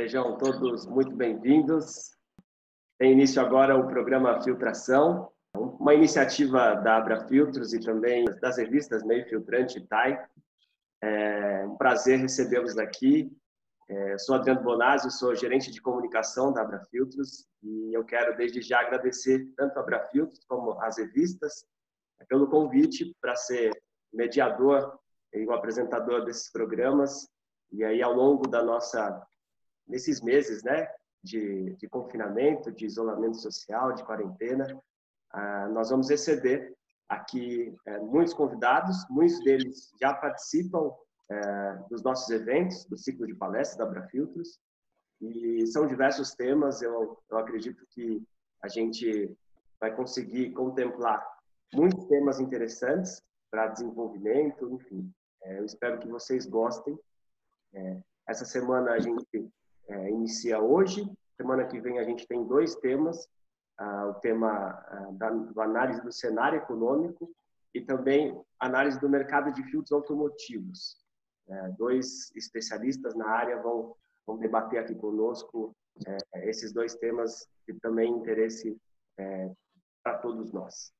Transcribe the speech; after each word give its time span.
Sejam 0.00 0.38
todos 0.38 0.86
muito 0.86 1.14
bem-vindos. 1.14 2.16
Tem 2.98 3.12
início 3.12 3.38
agora 3.38 3.76
o 3.76 3.86
programa 3.86 4.40
Filtração, 4.40 5.30
uma 5.54 5.92
iniciativa 5.92 6.74
da 6.76 6.96
Abra 6.96 7.28
Filtros 7.28 7.74
e 7.74 7.80
também 7.80 8.24
das 8.40 8.56
revistas 8.56 9.04
Meio 9.04 9.28
Filtrante 9.28 9.76
e 9.76 9.86
TAI. 9.86 10.26
É 11.02 11.66
um 11.66 11.76
prazer 11.76 12.18
recebê-los 12.18 12.78
aqui. 12.78 13.30
É, 13.90 14.16
sou 14.16 14.36
Adriano 14.36 14.62
Bonazzi, 14.62 15.10
sou 15.10 15.34
gerente 15.34 15.70
de 15.70 15.82
comunicação 15.82 16.50
da 16.50 16.62
Abra 16.62 16.80
Filtros 16.90 17.46
e 17.62 17.94
eu 17.94 18.02
quero 18.02 18.34
desde 18.38 18.62
já 18.62 18.80
agradecer 18.80 19.52
tanto 19.54 19.76
a 19.76 19.82
Abra 19.82 20.08
Filtros 20.08 20.42
como 20.48 20.80
as 20.80 20.96
revistas 20.96 21.66
pelo 22.26 22.48
convite 22.48 23.14
para 23.20 23.36
ser 23.36 23.70
mediador 24.10 24.98
e 25.34 25.44
o 25.44 25.52
apresentador 25.52 26.24
desses 26.24 26.50
programas. 26.50 27.28
E 27.70 27.84
aí, 27.84 28.02
ao 28.02 28.14
longo 28.14 28.48
da 28.48 28.62
nossa 28.62 29.24
nesses 29.90 30.22
meses, 30.22 30.62
né, 30.62 30.88
de, 31.22 31.74
de 31.76 31.88
confinamento, 31.88 32.72
de 32.72 32.86
isolamento 32.86 33.36
social, 33.36 33.92
de 33.92 34.04
quarentena, 34.04 34.66
ah, 35.32 35.68
nós 35.68 35.90
vamos 35.90 36.08
receber 36.08 36.74
aqui 37.10 37.74
eh, 37.86 37.98
muitos 37.98 38.32
convidados, 38.32 39.04
muitos 39.10 39.40
deles 39.40 39.90
já 40.00 40.14
participam 40.14 40.92
eh, 41.28 41.78
dos 41.90 42.02
nossos 42.04 42.30
eventos, 42.30 42.84
do 42.84 42.96
ciclo 42.96 43.26
de 43.26 43.34
palestras 43.34 43.76
da 43.76 43.84
Abrafiltros, 43.84 44.60
e 45.20 45.66
são 45.66 45.86
diversos 45.86 46.34
temas, 46.34 46.80
eu, 46.80 47.18
eu 47.28 47.38
acredito 47.38 47.84
que 47.90 48.22
a 48.62 48.68
gente 48.68 49.36
vai 49.80 49.94
conseguir 49.94 50.52
contemplar 50.52 51.26
muitos 51.74 52.06
temas 52.06 52.38
interessantes 52.38 53.20
para 53.50 53.66
desenvolvimento, 53.66 54.70
enfim. 54.70 55.12
Eh, 55.42 55.58
eu 55.58 55.64
espero 55.64 55.98
que 55.98 56.08
vocês 56.08 56.46
gostem. 56.46 56.96
essa 58.26 58.44
semana 58.44 58.92
a 58.92 58.98
gente 58.98 59.50
é, 59.90 60.10
inicia 60.10 60.60
hoje. 60.60 61.10
Semana 61.36 61.66
que 61.66 61.80
vem 61.80 61.98
a 61.98 62.04
gente 62.04 62.26
tem 62.26 62.44
dois 62.44 62.74
temas. 62.76 63.28
Ah, 63.78 64.08
o 64.08 64.14
tema 64.14 64.48
ah, 64.48 65.08
da, 65.12 65.30
da 65.30 65.64
análise 65.64 66.02
do 66.02 66.12
cenário 66.12 66.58
econômico 66.58 67.30
e 67.74 67.80
também 67.80 68.38
análise 68.58 69.00
do 69.00 69.08
mercado 69.08 69.52
de 69.52 69.62
filtros 69.64 69.92
automotivos. 69.92 70.96
É, 71.48 71.68
dois 71.70 72.30
especialistas 72.36 73.14
na 73.14 73.26
área 73.26 73.60
vão, 73.60 73.96
vão 74.26 74.38
debater 74.38 74.78
aqui 74.78 74.94
conosco 74.94 75.74
é, 76.06 76.48
esses 76.48 76.72
dois 76.72 76.94
temas 76.94 77.48
de 77.66 77.74
também 77.80 78.12
interesse 78.12 78.76
é, 79.18 79.50
para 80.02 80.18
todos 80.18 80.52
nós. 80.52 80.92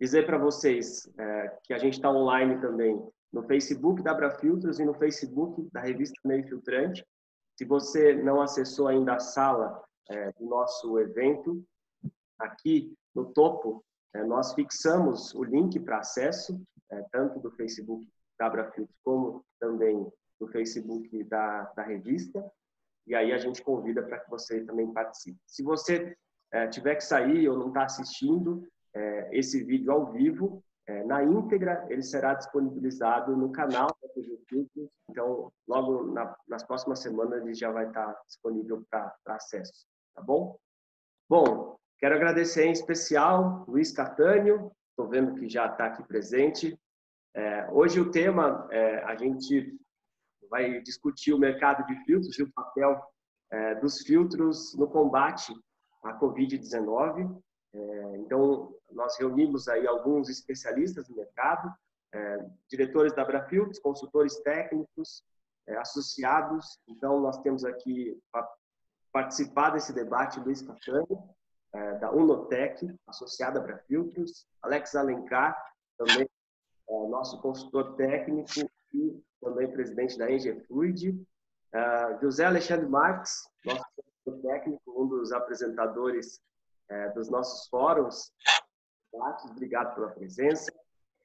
Dizer 0.00 0.24
para 0.24 0.38
vocês 0.38 1.06
é, 1.18 1.58
que 1.64 1.74
a 1.74 1.78
gente 1.78 1.94
está 1.94 2.10
online 2.10 2.60
também 2.60 2.98
no 3.32 3.42
Facebook 3.42 4.02
da 4.02 4.12
Abrafiltros 4.12 4.78
e 4.78 4.84
no 4.84 4.94
Facebook 4.94 5.68
da 5.72 5.80
revista 5.80 6.14
Meio 6.24 6.48
Filtrante. 6.48 7.04
Se 7.60 7.66
você 7.66 8.14
não 8.14 8.40
acessou 8.40 8.88
ainda 8.88 9.16
a 9.16 9.20
sala 9.20 9.84
é, 10.08 10.32
do 10.32 10.46
nosso 10.46 10.98
evento, 10.98 11.62
aqui 12.38 12.96
no 13.14 13.34
topo 13.34 13.84
é, 14.14 14.24
nós 14.24 14.54
fixamos 14.54 15.34
o 15.34 15.44
link 15.44 15.78
para 15.80 15.98
acesso, 15.98 16.58
é, 16.90 17.02
tanto 17.12 17.38
do 17.38 17.50
Facebook 17.50 18.08
da 18.38 18.46
Abrafiltros 18.46 18.96
como 19.04 19.44
também 19.60 20.10
do 20.40 20.48
Facebook 20.48 21.22
da, 21.24 21.64
da 21.76 21.82
revista. 21.82 22.42
E 23.06 23.14
aí 23.14 23.30
a 23.30 23.36
gente 23.36 23.62
convida 23.62 24.02
para 24.04 24.20
que 24.20 24.30
você 24.30 24.64
também 24.64 24.90
participe. 24.94 25.38
Se 25.46 25.62
você 25.62 26.16
é, 26.54 26.66
tiver 26.66 26.94
que 26.94 27.04
sair 27.04 27.46
ou 27.46 27.58
não 27.58 27.68
está 27.68 27.84
assistindo 27.84 28.66
é, 28.94 29.38
esse 29.38 29.62
vídeo 29.62 29.92
ao 29.92 30.10
vivo, 30.10 30.64
é, 30.86 31.04
na 31.04 31.22
íntegra, 31.22 31.86
ele 31.90 32.02
será 32.02 32.32
disponibilizado 32.32 33.36
no 33.36 33.52
canal 33.52 33.94
da 34.16 34.36
Filtros, 34.48 34.88
então 35.08 35.52
logo 35.66 36.04
na, 36.12 36.36
nas 36.48 36.62
próximas 36.62 37.00
semanas 37.00 37.42
ele 37.42 37.54
já 37.54 37.70
vai 37.70 37.86
estar 37.86 38.12
disponível 38.26 38.84
para 38.90 39.14
acesso, 39.26 39.86
tá 40.14 40.22
bom? 40.22 40.58
Bom, 41.28 41.76
quero 41.98 42.14
agradecer 42.14 42.64
em 42.64 42.72
especial 42.72 43.64
Luiz 43.68 43.92
Catânio, 43.92 44.72
estou 44.90 45.08
vendo 45.08 45.34
que 45.34 45.48
já 45.48 45.66
está 45.66 45.86
aqui 45.86 46.02
presente. 46.04 46.78
É, 47.34 47.70
hoje 47.70 48.00
o 48.00 48.10
tema, 48.10 48.68
é, 48.70 49.04
a 49.04 49.14
gente 49.14 49.78
vai 50.50 50.80
discutir 50.82 51.32
o 51.32 51.38
mercado 51.38 51.86
de 51.86 51.94
filtros 52.04 52.38
e 52.38 52.42
o 52.42 52.52
papel 52.52 53.00
é, 53.50 53.74
dos 53.76 54.00
filtros 54.00 54.74
no 54.76 54.88
combate 54.88 55.54
à 56.04 56.18
Covid-19. 56.18 57.40
É, 57.72 58.16
então, 58.16 58.74
nós 58.90 59.16
reunimos 59.18 59.68
aí 59.68 59.86
alguns 59.86 60.28
especialistas 60.28 61.08
no 61.08 61.16
mercado, 61.16 61.72
é, 62.12 62.46
diretores 62.68 63.14
da 63.14 63.22
Abrafiltros, 63.22 63.78
consultores 63.78 64.36
técnicos, 64.40 65.22
é, 65.66 65.76
associados. 65.76 66.78
Então, 66.88 67.20
nós 67.20 67.40
temos 67.42 67.64
aqui 67.64 68.20
para 68.32 68.48
participar 69.12 69.70
desse 69.70 69.92
debate 69.92 70.40
Luiz 70.40 70.62
Catani, 70.62 71.18
é, 71.72 71.98
da 71.98 72.10
Unotec, 72.10 72.92
associada 73.06 73.58
a 73.58 73.62
Abrafiltros, 73.62 74.46
Alex 74.62 74.94
Alencar, 74.94 75.56
também 75.96 76.28
é, 76.88 77.08
nosso 77.08 77.40
consultor 77.40 77.94
técnico 77.94 78.50
e 78.92 79.22
também 79.40 79.70
presidente 79.70 80.18
da 80.18 80.30
Engie 80.30 80.60
Fluid, 80.66 81.24
é, 81.72 82.18
José 82.20 82.44
Alexandre 82.44 82.88
Marques, 82.88 83.48
nosso 83.64 83.84
consultor 83.94 84.50
técnico, 84.50 85.02
um 85.02 85.06
dos 85.06 85.32
apresentadores 85.32 86.40
é, 86.88 87.08
dos 87.10 87.28
nossos 87.30 87.68
fóruns. 87.68 88.32
Obrigado 89.12 89.94
pela 89.94 90.10
presença. 90.10 90.69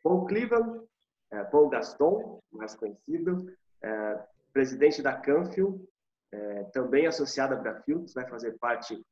Paul 0.05 0.27
Cleveland, 0.27 0.87
é, 1.31 1.43
Paul 1.45 1.67
Gaston, 1.67 2.39
mais 2.51 2.75
conhecido, 2.75 3.51
é, 3.81 4.23
presidente 4.53 5.01
da 5.01 5.19
Canfield, 5.19 5.83
é, 6.31 6.63
também 6.65 7.07
associado 7.07 7.55
a 7.55 7.57
Brafilds, 7.57 8.13
vai 8.13 8.29
fazer 8.29 8.55
parte 8.59 9.03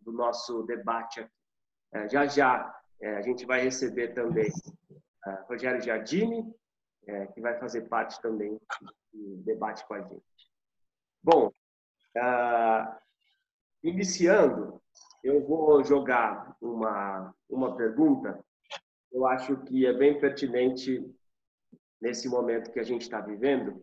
do 0.00 0.10
nosso 0.10 0.62
debate 0.62 1.20
aqui. 1.20 1.30
Já 2.10 2.26
já 2.26 2.74
a 3.02 3.20
gente 3.20 3.44
vai 3.44 3.60
receber 3.60 4.14
também 4.14 4.50
Rogério 5.46 5.82
Giardini, 5.82 6.42
que 7.34 7.40
vai 7.40 7.58
fazer 7.58 7.82
parte 7.82 8.18
também 8.22 8.58
do 9.12 9.36
debate 9.44 9.86
com 9.86 9.94
a 9.94 10.00
gente. 10.00 10.24
Bom, 11.22 11.52
iniciando, 13.82 14.80
eu 15.22 15.46
vou 15.46 15.84
jogar 15.84 16.56
uma, 16.62 17.34
uma 17.50 17.76
pergunta, 17.76 18.42
eu 19.12 19.26
acho 19.26 19.56
que 19.64 19.86
é 19.86 19.92
bem 19.92 20.18
pertinente 20.18 21.04
nesse 22.00 22.28
momento 22.28 22.72
que 22.72 22.80
a 22.80 22.84
gente 22.84 23.02
está 23.02 23.20
vivendo, 23.20 23.80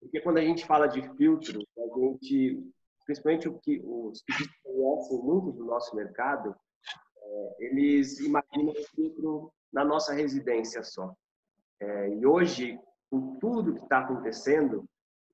porque 0.00 0.20
quando 0.20 0.38
a 0.38 0.42
gente 0.42 0.66
fala 0.66 0.86
de 0.86 1.00
filtro, 1.16 1.60
a 1.78 2.00
gente, 2.00 2.60
principalmente 3.06 3.48
o 3.48 3.58
que, 3.58 3.80
os 3.84 4.20
que 4.22 4.32
conhecem 4.62 5.18
muito 5.18 5.52
do 5.52 5.64
nosso 5.64 5.94
mercado, 5.94 6.54
é, 7.22 7.56
eles 7.60 8.18
imaginam 8.18 8.72
o 8.72 8.84
filtro 8.94 9.52
na 9.72 9.84
nossa 9.84 10.12
residência 10.12 10.82
só. 10.82 11.14
É, 11.80 12.08
e 12.14 12.26
hoje, 12.26 12.78
com 13.10 13.38
tudo 13.38 13.74
que 13.74 13.82
está 13.82 14.00
acontecendo, 14.00 14.84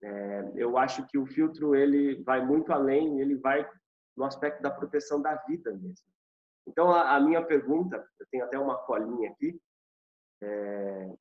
é, 0.02 0.52
eu 0.54 0.76
acho 0.76 1.06
que 1.06 1.18
o 1.18 1.26
filtro 1.26 1.74
ele 1.74 2.22
vai 2.22 2.44
muito 2.44 2.72
além, 2.72 3.20
ele 3.20 3.36
vai 3.36 3.68
no 4.16 4.24
aspecto 4.24 4.62
da 4.62 4.70
proteção 4.70 5.20
da 5.20 5.34
vida 5.46 5.72
mesmo. 5.72 6.06
Então, 6.68 6.90
a, 6.90 7.16
a 7.16 7.20
minha 7.20 7.42
pergunta, 7.42 8.06
eu 8.20 8.26
tenho 8.30 8.44
até 8.44 8.58
uma 8.58 8.76
colinha 8.76 9.30
aqui, 9.30 9.58
é, 10.42 11.16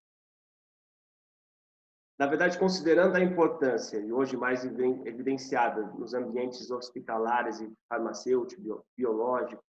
na 2.20 2.26
verdade, 2.28 2.58
considerando 2.58 3.16
a 3.16 3.22
importância, 3.22 3.98
e 3.98 4.12
hoje 4.12 4.36
mais 4.36 4.66
evidenciada 4.66 5.84
nos 5.94 6.14
ambientes 6.14 6.70
hospitalares 6.70 7.62
e 7.62 7.72
farmacêutico, 7.88 8.84
biológico, 8.98 9.64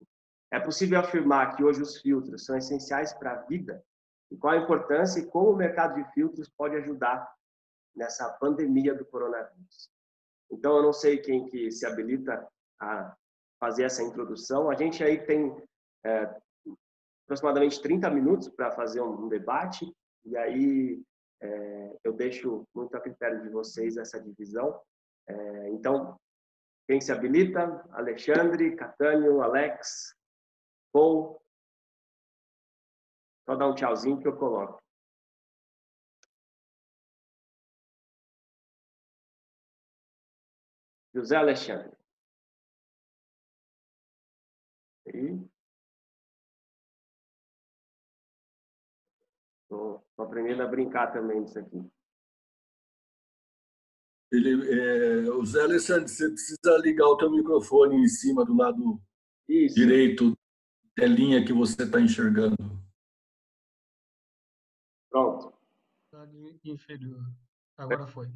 é 0.51 0.59
possível 0.59 0.99
afirmar 0.99 1.55
que 1.55 1.63
hoje 1.63 1.83
os 1.83 2.01
filtros 2.01 2.45
são 2.45 2.57
essenciais 2.57 3.13
para 3.13 3.33
a 3.33 3.43
vida? 3.43 3.85
E 4.31 4.37
qual 4.37 4.55
a 4.55 4.63
importância 4.63 5.21
e 5.21 5.27
como 5.27 5.51
o 5.51 5.57
mercado 5.57 5.95
de 5.95 6.13
filtros 6.13 6.49
pode 6.49 6.75
ajudar 6.77 7.31
nessa 7.95 8.29
pandemia 8.33 8.95
do 8.95 9.05
coronavírus? 9.05 9.91
Então, 10.51 10.79
eu 10.79 10.83
não 10.83 10.93
sei 10.93 11.19
quem 11.19 11.47
que 11.47 11.71
se 11.71 11.87
habilita 11.87 12.49
a 12.81 13.15
fazer 13.59 13.85
essa 13.85 14.03
introdução. 14.03 14.71
A 14.71 14.75
gente 14.75 15.03
aí 15.03 15.25
tem 15.25 15.55
é, 16.05 16.35
aproximadamente 17.25 17.81
30 17.83 18.11
minutos 18.11 18.49
para 18.49 18.73
fazer 18.73 19.01
um, 19.01 19.29
debate, 19.29 19.91
e 20.25 20.37
aí 20.37 21.03
é, 21.41 21.97
eu 22.05 22.13
deixo 22.13 22.67
muito 22.75 22.97
a 22.97 23.01
critério 23.01 23.43
de 23.43 23.49
vocês 23.51 23.97
essa 23.97 24.21
divisão. 24.21 24.81
É, 25.29 25.69
então, 25.71 26.19
quem 26.87 27.01
se 27.01 27.13
habilita? 27.13 27.85
Alexandre, 27.93 28.75
Catânio, 28.77 29.43
Alex, 29.43 30.15
Paul. 30.93 31.41
Só 33.45 33.57
dar 33.57 33.69
um 33.69 33.75
tchauzinho 33.75 34.21
que 34.21 34.29
eu 34.29 34.37
coloco. 34.37 34.79
José 41.15 41.37
Alexandre. 41.37 41.98
E 45.19 45.49
Estou 49.65 50.03
aprendendo 50.17 50.63
a 50.63 50.67
brincar 50.67 51.13
também 51.13 51.45
disso 51.45 51.59
aqui. 51.59 51.79
Ele, 54.31 54.51
é, 54.71 55.31
o 55.31 55.45
Zé 55.45 55.63
Alessandro, 55.63 56.09
você 56.09 56.29
precisa 56.29 56.79
ligar 56.79 57.07
o 57.07 57.17
teu 57.17 57.31
microfone 57.31 57.97
em 57.97 58.09
cima 58.09 58.45
do 58.45 58.55
lado 58.55 59.01
Isso. 59.49 59.75
direito, 59.75 60.39
telinha 60.95 61.45
que 61.45 61.53
você 61.53 61.83
está 61.83 62.01
enxergando. 62.01 62.57
Pronto. 65.11 65.53
Inferior. 66.65 67.23
Agora 67.77 68.07
foi. 68.07 68.29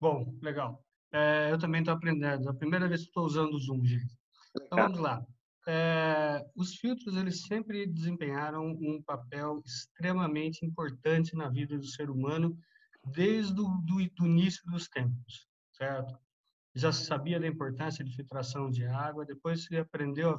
Bom, 0.00 0.38
legal. 0.42 0.84
É, 1.12 1.50
eu 1.50 1.58
também 1.58 1.80
estou 1.80 1.94
aprendendo. 1.94 2.48
É 2.48 2.50
a 2.50 2.54
primeira 2.54 2.88
vez 2.88 3.02
que 3.02 3.08
estou 3.08 3.24
usando 3.24 3.54
o 3.54 3.58
Zoom, 3.58 3.84
gente. 3.84 4.16
Então 4.56 4.78
vamos 4.78 4.98
lá. 4.98 5.26
É, 5.66 6.44
os 6.56 6.74
filtros 6.74 7.16
eles 7.16 7.42
sempre 7.42 7.86
desempenharam 7.86 8.66
um 8.66 9.00
papel 9.02 9.62
extremamente 9.64 10.66
importante 10.66 11.36
na 11.36 11.48
vida 11.48 11.78
do 11.78 11.86
ser 11.86 12.10
humano 12.10 12.58
desde 13.06 13.52
o 13.60 13.68
do, 13.78 14.10
do 14.16 14.26
início 14.26 14.62
dos 14.66 14.88
tempos, 14.88 15.46
certo? 15.72 16.18
Já 16.74 16.90
se 16.90 17.04
sabia 17.04 17.38
da 17.38 17.46
importância 17.46 18.04
de 18.04 18.14
filtração 18.14 18.70
de 18.70 18.84
água, 18.86 19.26
depois 19.26 19.64
se 19.64 19.76
aprendeu 19.76 20.30
a, 20.30 20.36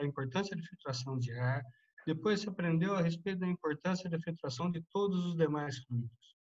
a 0.00 0.04
importância 0.04 0.56
de 0.56 0.66
filtração 0.66 1.18
de 1.18 1.32
ar, 1.32 1.62
depois 2.06 2.40
se 2.40 2.48
aprendeu 2.48 2.94
a 2.94 3.00
respeito 3.00 3.40
da 3.40 3.46
importância 3.46 4.08
da 4.10 4.18
filtração 4.18 4.70
de 4.70 4.82
todos 4.90 5.26
os 5.26 5.36
demais 5.36 5.78
fluidos. 5.84 6.36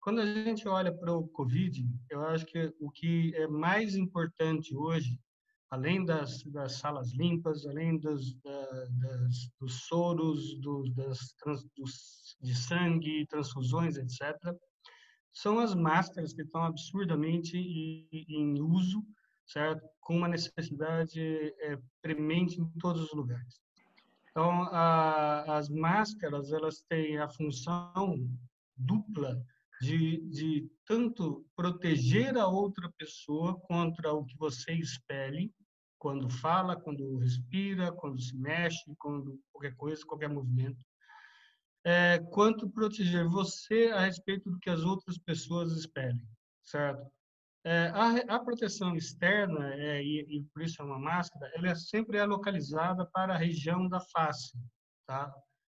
Quando 0.00 0.20
a 0.20 0.26
gente 0.26 0.66
olha 0.66 0.92
para 0.92 1.12
o 1.12 1.28
Covid, 1.28 1.86
eu 2.08 2.24
acho 2.26 2.46
que 2.46 2.74
o 2.80 2.90
que 2.90 3.34
é 3.36 3.46
mais 3.46 3.94
importante 3.94 4.74
hoje 4.74 5.20
além 5.70 6.04
das, 6.04 6.42
das 6.44 6.78
salas 6.78 7.12
limpas, 7.12 7.64
além 7.64 7.96
dos, 7.98 8.34
da, 8.40 8.86
das, 8.90 9.50
dos 9.60 9.84
soros, 9.84 10.58
do, 10.60 10.90
das 10.94 11.32
trans, 11.34 11.64
dos, 11.76 12.36
de 12.40 12.54
sangue, 12.54 13.26
transfusões, 13.26 13.96
etc., 13.96 14.36
são 15.32 15.60
as 15.60 15.74
máscaras 15.74 16.32
que 16.32 16.42
estão 16.42 16.64
absurdamente 16.64 17.56
em 17.56 18.60
uso, 18.60 19.04
certo? 19.46 19.88
Com 20.00 20.16
uma 20.16 20.28
necessidade 20.28 21.20
é, 21.20 21.78
premente 22.02 22.60
em 22.60 22.68
todos 22.80 23.02
os 23.02 23.12
lugares. 23.12 23.60
Então, 24.30 24.64
a, 24.64 25.56
as 25.56 25.68
máscaras, 25.68 26.52
elas 26.52 26.82
têm 26.88 27.18
a 27.18 27.28
função 27.28 28.28
dupla 28.76 29.40
de, 29.80 30.20
de 30.28 30.70
tanto 30.86 31.44
proteger 31.56 32.36
a 32.36 32.46
outra 32.46 32.90
pessoa 32.98 33.58
contra 33.60 34.12
o 34.12 34.24
que 34.24 34.36
você 34.36 34.72
expele, 34.72 35.52
quando 35.98 36.28
fala, 36.28 36.80
quando 36.80 37.18
respira, 37.18 37.92
quando 37.92 38.20
se 38.20 38.36
mexe, 38.36 38.94
quando 38.98 39.38
qualquer 39.52 39.74
coisa, 39.76 40.04
qualquer 40.06 40.28
movimento, 40.28 40.78
é, 41.84 42.18
quanto 42.30 42.68
proteger 42.70 43.26
você 43.28 43.90
a 43.94 44.00
respeito 44.00 44.50
do 44.50 44.58
que 44.58 44.68
as 44.68 44.82
outras 44.82 45.18
pessoas 45.18 45.72
esperem, 45.72 46.26
certo? 46.62 47.10
É, 47.64 47.88
a, 47.88 48.36
a, 48.36 48.40
proteção 48.40 48.96
externa, 48.96 49.74
é, 49.74 50.02
e, 50.02 50.38
e, 50.38 50.44
por 50.44 50.62
isso 50.62 50.80
é 50.80 50.84
uma 50.84 50.98
máscara, 50.98 51.50
ela 51.54 51.68
é 51.68 51.74
sempre 51.74 52.16
é 52.16 52.24
localizada 52.24 53.04
para 53.06 53.34
a 53.34 53.38
região 53.38 53.86
da 53.86 54.00
face, 54.00 54.58
tá? 55.06 55.30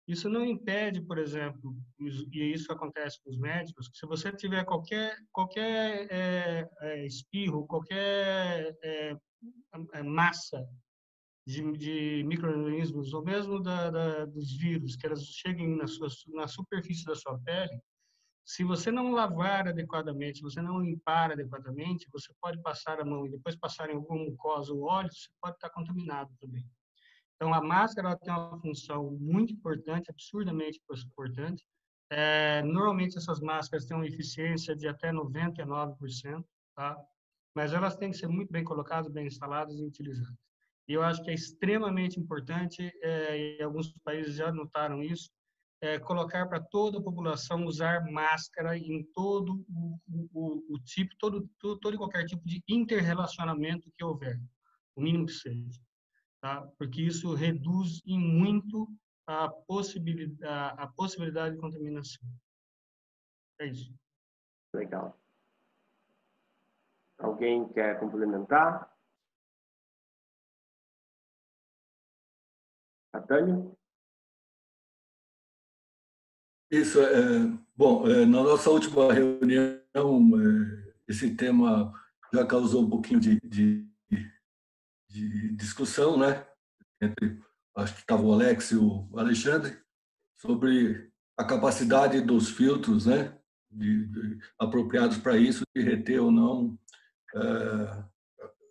Isso 0.06 0.28
não 0.28 0.44
impede, 0.44 1.00
por 1.00 1.18
exemplo, 1.18 1.74
e 1.98 2.52
isso 2.52 2.70
acontece 2.70 3.18
com 3.22 3.30
os 3.30 3.38
médicos, 3.38 3.88
que 3.88 3.96
se 3.96 4.06
você 4.06 4.30
tiver 4.30 4.62
qualquer, 4.64 5.16
qualquer 5.32 6.06
é, 6.10 6.68
é, 6.80 7.06
espirro, 7.06 7.66
qualquer 7.66 8.76
é, 8.82 9.16
é 9.94 10.02
massa 10.02 10.62
de, 11.46 11.72
de 11.72 12.22
micro-organismos, 12.24 13.14
ou 13.14 13.24
mesmo 13.24 13.62
da, 13.62 13.90
da, 13.90 14.24
dos 14.26 14.54
vírus, 14.58 14.94
que 14.94 15.06
elas 15.06 15.24
cheguem 15.24 15.74
na, 15.76 15.86
sua, 15.86 16.08
na 16.34 16.46
superfície 16.46 17.04
da 17.06 17.14
sua 17.14 17.38
pele, 17.38 17.80
se 18.44 18.62
você 18.62 18.90
não 18.90 19.12
lavar 19.12 19.68
adequadamente, 19.68 20.38
se 20.38 20.42
você 20.42 20.60
não 20.60 20.80
limpar 20.80 21.32
adequadamente, 21.32 22.06
você 22.12 22.30
pode 22.42 22.60
passar 22.60 23.00
a 23.00 23.04
mão 23.04 23.26
e 23.26 23.30
depois 23.30 23.56
passar 23.56 23.88
em 23.88 23.94
alguma 23.94 24.22
mucosa 24.22 24.72
ou 24.74 24.82
óleo, 24.82 25.10
você 25.10 25.30
pode 25.40 25.56
estar 25.56 25.70
contaminado 25.70 26.30
também. 26.38 26.68
Então, 27.36 27.52
a 27.52 27.60
máscara 27.60 28.16
tem 28.16 28.32
uma 28.32 28.58
função 28.60 29.10
muito 29.20 29.52
importante, 29.52 30.10
absurdamente 30.10 30.80
importante. 31.06 31.64
É, 32.10 32.62
normalmente, 32.62 33.18
essas 33.18 33.40
máscaras 33.40 33.86
têm 33.86 33.96
uma 33.96 34.06
eficiência 34.06 34.76
de 34.76 34.86
até 34.86 35.12
99%, 35.12 36.44
tá? 36.76 36.96
mas 37.54 37.72
elas 37.72 37.96
têm 37.96 38.10
que 38.10 38.16
ser 38.16 38.28
muito 38.28 38.52
bem 38.52 38.64
colocadas, 38.64 39.10
bem 39.10 39.26
instaladas 39.26 39.78
e 39.78 39.84
utilizadas. 39.84 40.34
E 40.86 40.92
eu 40.92 41.02
acho 41.02 41.22
que 41.22 41.30
é 41.30 41.34
extremamente 41.34 42.20
importante, 42.20 42.92
é, 43.02 43.58
e 43.58 43.62
alguns 43.62 43.92
países 44.04 44.36
já 44.36 44.52
notaram 44.52 45.02
isso, 45.02 45.30
é, 45.80 45.98
colocar 45.98 46.46
para 46.46 46.60
toda 46.60 46.98
a 46.98 47.02
população 47.02 47.64
usar 47.64 48.04
máscara 48.10 48.76
em 48.76 49.02
todo 49.12 49.64
o, 49.68 49.98
o, 50.32 50.74
o 50.74 50.78
tipo, 50.80 51.14
todo, 51.18 51.48
todo, 51.58 51.78
todo 51.80 51.98
qualquer 51.98 52.24
tipo 52.26 52.46
de 52.46 52.62
interrelacionamento 52.68 53.90
que 53.94 54.04
houver, 54.04 54.40
o 54.94 55.02
mínimo 55.02 55.26
que 55.26 55.32
seja 55.32 55.80
tá? 56.44 56.60
porque 56.76 57.00
isso 57.00 57.34
reduz 57.34 58.02
em 58.04 58.18
muito 58.18 58.86
a 59.26 59.48
possibilidade, 59.48 60.78
a 60.78 60.86
possibilidade 60.86 61.54
de 61.54 61.60
contaminação. 61.60 62.22
É 63.58 63.66
isso. 63.66 63.94
Legal. 64.74 65.18
Alguém 67.18 67.66
quer 67.72 67.98
complementar? 67.98 68.94
Atânio? 73.14 73.74
Isso, 76.70 77.00
é, 77.00 77.58
bom, 77.74 78.06
é, 78.06 78.26
na 78.26 78.42
nossa 78.42 78.68
última 78.68 79.10
reunião, 79.10 79.80
é, 79.94 80.94
esse 81.08 81.34
tema 81.34 81.90
já 82.34 82.46
causou 82.46 82.82
um 82.82 82.90
pouquinho 82.90 83.20
de, 83.20 83.40
de 83.40 83.93
de 85.14 85.54
discussão, 85.54 86.18
né? 86.18 86.44
Entre, 87.00 87.40
acho 87.76 87.94
que 87.94 88.00
estava 88.00 88.22
o 88.22 88.32
Alex 88.32 88.72
e 88.72 88.76
o 88.76 89.08
Alexandre, 89.16 89.78
sobre 90.40 91.08
a 91.38 91.44
capacidade 91.44 92.20
dos 92.20 92.50
filtros, 92.50 93.06
né? 93.06 93.38
De, 93.70 94.06
de, 94.06 94.38
apropriados 94.58 95.18
para 95.18 95.36
isso, 95.36 95.62
de 95.74 95.82
reter 95.82 96.20
ou 96.20 96.30
não 96.30 96.78
uh, 97.34 98.04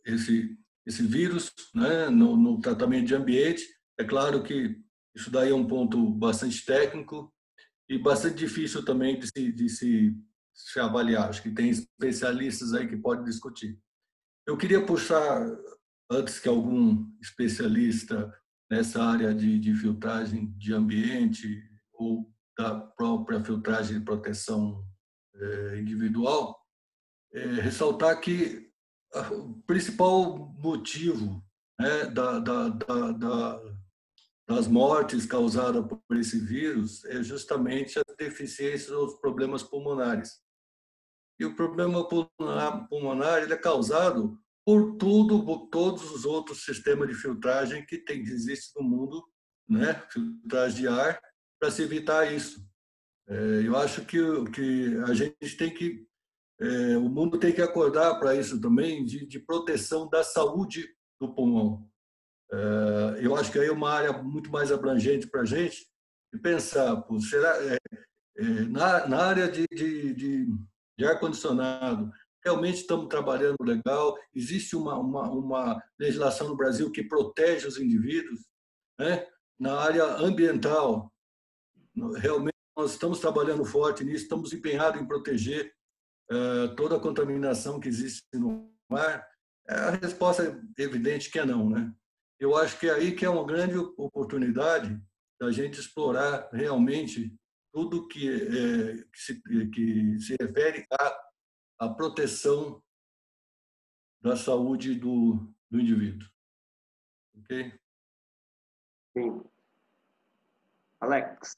esse, 0.06 0.58
esse 0.86 1.04
vírus 1.04 1.52
né? 1.74 2.10
No, 2.10 2.36
no, 2.36 2.60
tratamento 2.60 3.08
de 3.08 3.16
ambiente. 3.16 3.64
É 3.98 4.04
claro 4.04 4.44
que 4.44 4.82
isso 5.16 5.32
daí 5.32 5.52
é 5.52 5.56
um 5.56 5.68
ponto 5.68 6.10
bastante 6.10 6.66
técnico 6.66 7.34
e 7.90 7.98
bastante 7.98 8.36
difícil 8.36 8.84
também 8.84 9.18
de 9.18 9.28
se, 9.28 9.52
de 9.52 9.70
se, 9.70 10.16
se 10.54 10.80
avaliar. 10.80 11.30
Acho 11.30 11.42
que 11.42 11.52
tem 11.52 11.70
especialistas 11.70 12.74
aí 12.74 12.88
que 12.88 12.98
podem 12.98 13.24
discutir. 13.24 13.80
Eu 14.46 14.58
queria 14.58 14.86
puxar 14.86 15.46
antes 16.10 16.40
que 16.40 16.48
algum 16.48 17.08
especialista 17.22 18.34
nessa 18.70 19.04
área 19.04 19.34
de, 19.34 19.60
de 19.60 19.76
filtragem 19.76 20.52
de 20.58 20.74
ambiente 20.74 21.62
ou 21.94 22.32
da 22.58 22.80
própria 22.80 23.44
filtragem 23.44 24.00
de 24.00 24.06
proteção 24.06 24.86
é, 25.36 25.80
individual, 25.80 26.60
é, 27.34 27.46
ressaltar 27.62 28.20
que 28.20 28.72
o 29.32 29.62
principal 29.68 30.38
motivo 30.60 31.44
né, 31.80 32.06
da, 32.06 32.40
da, 32.40 32.70
da, 32.70 33.62
das 34.48 34.68
mortes 34.68 35.26
causadas 35.26 35.86
por 35.86 36.18
esse 36.18 36.40
vírus 36.40 37.04
é 37.06 37.24
justamente 37.24 38.00
as 38.00 38.16
deficiências 38.18 38.92
ou 38.92 39.06
os 39.06 39.20
problemas 39.20 39.64
pulmonares. 39.64 40.42
E 41.40 41.46
o 41.46 41.56
problema 41.56 42.08
pulmonar, 42.08 42.88
pulmonar 42.88 43.42
ele 43.42 43.54
é 43.54 43.58
causado 43.58 44.40
por 44.66 44.96
tudo, 44.96 45.46
por 45.46 45.68
todos 45.68 46.10
os 46.12 46.26
outros 46.26 46.64
sistemas 46.64 47.08
de 47.10 47.16
filtragem 47.16 47.86
que 47.86 47.98
tem, 47.98 48.22
existe 48.22 48.72
no 48.76 48.84
mundo, 48.84 49.24
né? 49.68 49.94
filtragem 50.10 50.82
de 50.82 50.88
ar, 50.88 51.20
para 51.60 51.72
se 51.72 51.82
evitar 51.82 52.32
isso. 52.32 52.66
É, 53.28 53.62
eu 53.66 53.76
acho 53.78 54.06
que, 54.06 54.20
que 54.52 54.98
a 55.08 55.14
gente 55.14 55.58
tem 55.58 55.74
que, 55.74 56.06
é, 56.60 56.98
o 56.98 57.10
mundo 57.10 57.38
tem 57.38 57.54
que 57.54 57.62
acordar 57.62 58.20
para 58.20 58.36
isso 58.36 58.60
também, 58.60 59.06
de, 59.06 59.26
de, 59.26 59.40
proteção 59.40 60.10
da 60.10 60.24
saúde 60.24 60.88
do 61.20 61.34
pulmão. 61.34 61.90
É, 62.52 63.26
eu 63.26 63.36
acho 63.36 63.52
que 63.52 63.60
aí 63.60 63.68
é 63.68 63.72
uma 63.72 63.90
área 63.90 64.14
muito 64.22 64.52
mais 64.52 64.72
abrangente 64.72 65.28
para 65.28 65.42
a 65.42 65.46
gente, 65.46 65.88
e 66.34 66.38
pensar, 66.38 67.02
pô, 67.04 67.20
será, 67.20 67.56
é, 67.64 67.78
é, 68.38 68.44
na, 68.44 69.08
na 69.08 69.18
área 69.26 69.50
de, 69.50 69.66
de, 69.72 70.14
de, 70.14 70.48
de 70.98 71.06
ar-condicionado, 71.06 72.12
realmente 72.44 72.82
estamos 72.82 73.08
trabalhando 73.08 73.58
legal. 73.62 74.18
Existe 74.34 74.76
uma, 74.76 74.98
uma, 74.98 75.30
uma 75.30 75.84
legislação 76.00 76.50
no 76.50 76.58
Brasil 76.58 76.92
que 76.92 77.04
protege 77.04 77.68
os 77.68 77.78
indivíduos. 77.78 78.42
Né? 79.00 79.28
Na 79.60 79.80
área 79.80 80.06
ambiental, 80.18 81.12
realmente 82.18 82.54
nós 82.76 82.92
estamos 82.92 83.20
trabalhando 83.20 83.64
forte 83.64 84.04
nisso, 84.04 84.24
estamos 84.24 84.52
empenhados 84.52 85.00
em 85.00 85.06
proteger 85.06 85.74
uh, 86.32 86.76
toda 86.76 86.98
a 86.98 87.00
contaminação 87.00 87.80
que 87.80 87.88
existe 87.88 88.24
no 88.34 88.72
mar. 88.90 89.26
A 89.68 89.92
resposta 89.92 90.44
é 90.44 90.82
evidente 90.82 91.30
que 91.30 91.40
é 91.40 91.46
não. 91.46 91.70
Né? 91.70 91.94
Eu 92.40 92.58
acho 92.58 92.80
que 92.80 92.88
é 92.88 92.94
aí 92.94 93.16
que 93.16 93.26
é 93.26 93.30
uma 93.30 93.46
grande 93.46 93.78
oportunidade 93.78 95.00
da 95.40 95.52
gente 95.52 95.80
explorar 95.80 96.50
realmente 96.52 97.34
tudo 97.74 98.08
que, 98.08 98.30
é, 98.30 99.04
que, 99.12 99.20
se, 99.20 99.42
que 99.70 100.20
se 100.20 100.36
refere 100.40 100.86
a 100.92 101.20
a 101.80 101.90
proteção 101.90 102.82
da 104.22 104.36
saúde 104.36 104.96
do, 104.96 105.48
do 105.70 105.80
indivíduo. 105.80 106.28
Ok? 107.40 107.74
Sim. 109.18 109.42
Alex. 111.02 111.58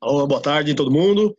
Olá, 0.00 0.26
boa 0.26 0.40
tarde 0.40 0.74
todo 0.74 0.90
mundo. 0.90 1.36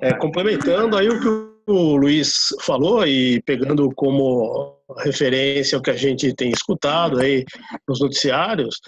É, 0.00 0.16
complementando 0.16 0.96
aí 0.96 1.08
o 1.08 1.20
que 1.20 1.28
o 1.70 1.96
Luiz 1.96 2.48
falou 2.62 3.06
e 3.06 3.42
pegando 3.42 3.92
como 3.94 4.80
referência 4.98 5.76
o 5.76 5.82
que 5.82 5.90
a 5.90 5.96
gente 5.96 6.34
tem 6.34 6.50
escutado 6.50 7.18
aí 7.20 7.44
nos 7.86 8.00
noticiários, 8.00 8.80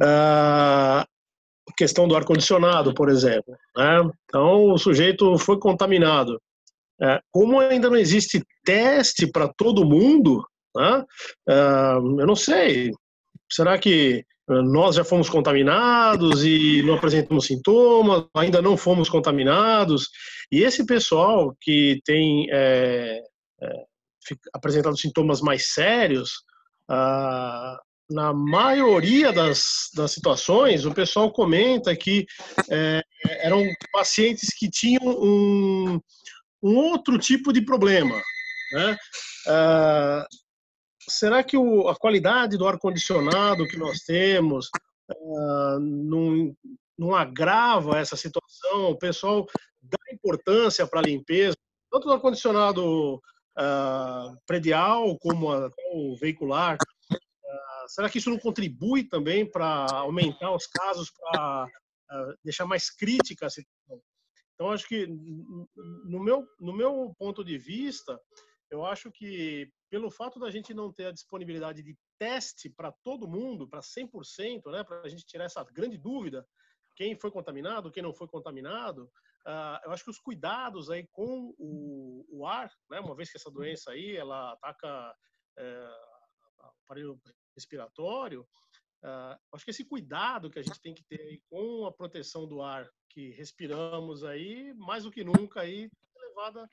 a 0.00 1.06
questão 1.76 2.06
do 2.06 2.16
ar-condicionado, 2.16 2.94
por 2.94 3.08
exemplo. 3.08 3.54
Né? 3.76 4.10
Então, 4.24 4.70
o 4.70 4.78
sujeito 4.78 5.36
foi 5.38 5.58
contaminado. 5.58 6.40
É, 7.02 7.20
como 7.30 7.58
ainda 7.58 7.90
não 7.90 7.96
existe 7.96 8.42
teste 8.64 9.26
para 9.26 9.52
todo 9.56 9.84
mundo, 9.84 10.44
né? 10.76 11.04
é, 11.48 11.96
eu 11.96 12.26
não 12.26 12.36
sei. 12.36 12.90
Será 13.50 13.78
que 13.78 14.24
nós 14.46 14.96
já 14.96 15.04
fomos 15.04 15.30
contaminados 15.30 16.44
e 16.44 16.82
não 16.82 16.94
apresentamos 16.94 17.46
sintomas, 17.46 18.26
ainda 18.36 18.60
não 18.60 18.76
fomos 18.76 19.08
contaminados. 19.08 20.08
E 20.52 20.62
esse 20.62 20.84
pessoal 20.84 21.56
que 21.60 22.00
tem 22.04 22.46
é, 22.52 23.22
é, 23.62 23.84
apresentado 24.52 24.98
sintomas 24.98 25.40
mais 25.40 25.72
sérios, 25.72 26.30
ah, 26.90 27.78
na 28.10 28.32
maioria 28.32 29.32
das, 29.32 29.90
das 29.94 30.12
situações, 30.12 30.84
o 30.84 30.92
pessoal 30.92 31.32
comenta 31.32 31.94
que 31.96 32.26
é, 32.70 33.02
eram 33.40 33.64
pacientes 33.92 34.50
que 34.50 34.68
tinham 34.68 35.04
um, 35.04 36.00
um 36.62 36.76
outro 36.76 37.18
tipo 37.18 37.52
de 37.52 37.62
problema. 37.62 38.20
Né? 38.72 38.96
Ah, 39.46 40.26
será 41.08 41.42
que 41.42 41.56
o, 41.56 41.88
a 41.88 41.96
qualidade 41.96 42.56
do 42.56 42.66
ar-condicionado 42.66 43.66
que 43.66 43.76
nós 43.76 44.00
temos 44.00 44.70
uh, 45.10 45.78
não, 45.80 46.56
não 46.98 47.14
agrava 47.14 47.98
essa 47.98 48.16
situação? 48.16 48.90
O 48.90 48.98
pessoal 48.98 49.46
dá 49.82 49.98
importância 50.12 50.86
para 50.86 51.00
a 51.00 51.04
limpeza, 51.04 51.56
tanto 51.90 52.06
do 52.06 52.12
ar-condicionado 52.12 53.16
uh, 53.16 54.36
predial 54.46 55.18
como 55.18 55.52
a, 55.52 55.70
o 55.92 56.16
veicular. 56.16 56.78
Uh, 57.84 57.88
será 57.88 58.08
que 58.08 58.18
isso 58.18 58.30
não 58.30 58.38
contribui 58.38 59.04
também 59.04 59.48
para 59.48 59.86
aumentar 59.92 60.54
os 60.54 60.66
casos, 60.66 61.10
para 61.10 61.68
deixar 62.42 62.66
mais 62.66 62.90
crítica 62.90 63.46
a 63.46 63.50
situação? 63.50 64.02
Então, 64.54 64.70
acho 64.70 64.86
que, 64.86 65.06
no 65.06 66.22
meu, 66.22 66.46
no 66.60 66.72
meu 66.72 67.14
ponto 67.18 67.44
de 67.44 67.58
vista, 67.58 68.20
eu 68.70 68.84
acho 68.84 69.10
que 69.10 69.68
pelo 69.90 70.10
fato 70.10 70.38
da 70.38 70.50
gente 70.50 70.72
não 70.72 70.92
ter 70.92 71.06
a 71.06 71.12
disponibilidade 71.12 71.82
de 71.82 71.96
teste 72.18 72.70
para 72.70 72.92
todo 73.02 73.28
mundo, 73.28 73.68
para 73.68 73.80
100%, 73.80 74.70
né, 74.70 74.84
para 74.84 75.02
a 75.02 75.08
gente 75.08 75.26
tirar 75.26 75.44
essa 75.44 75.62
grande 75.64 75.98
dúvida, 75.98 76.46
quem 76.96 77.16
foi 77.16 77.30
contaminado, 77.30 77.90
quem 77.90 78.02
não 78.02 78.14
foi 78.14 78.28
contaminado, 78.28 79.04
uh, 79.46 79.78
eu 79.84 79.90
acho 79.90 80.04
que 80.04 80.10
os 80.10 80.18
cuidados 80.18 80.90
aí 80.90 81.06
com 81.12 81.54
o, 81.58 82.24
o 82.28 82.46
ar, 82.46 82.70
né, 82.90 83.00
uma 83.00 83.14
vez 83.14 83.30
que 83.30 83.36
essa 83.36 83.50
doença 83.50 83.90
aí, 83.90 84.16
ela 84.16 84.52
ataca 84.52 85.14
o 85.56 86.13
aparelho 86.84 87.20
respiratório, 87.54 88.42
uh, 89.02 89.38
acho 89.52 89.64
que 89.64 89.70
esse 89.70 89.84
cuidado 89.84 90.50
que 90.50 90.58
a 90.58 90.62
gente 90.62 90.80
tem 90.80 90.94
que 90.94 91.04
ter 91.04 91.42
com 91.48 91.86
a 91.86 91.92
proteção 91.92 92.46
do 92.46 92.62
ar 92.62 92.88
que 93.08 93.30
respiramos 93.30 94.24
aí, 94.24 94.74
mais 94.74 95.04
do 95.04 95.10
que 95.10 95.22
nunca 95.22 95.60
aí, 95.60 95.88
levada 96.16 96.68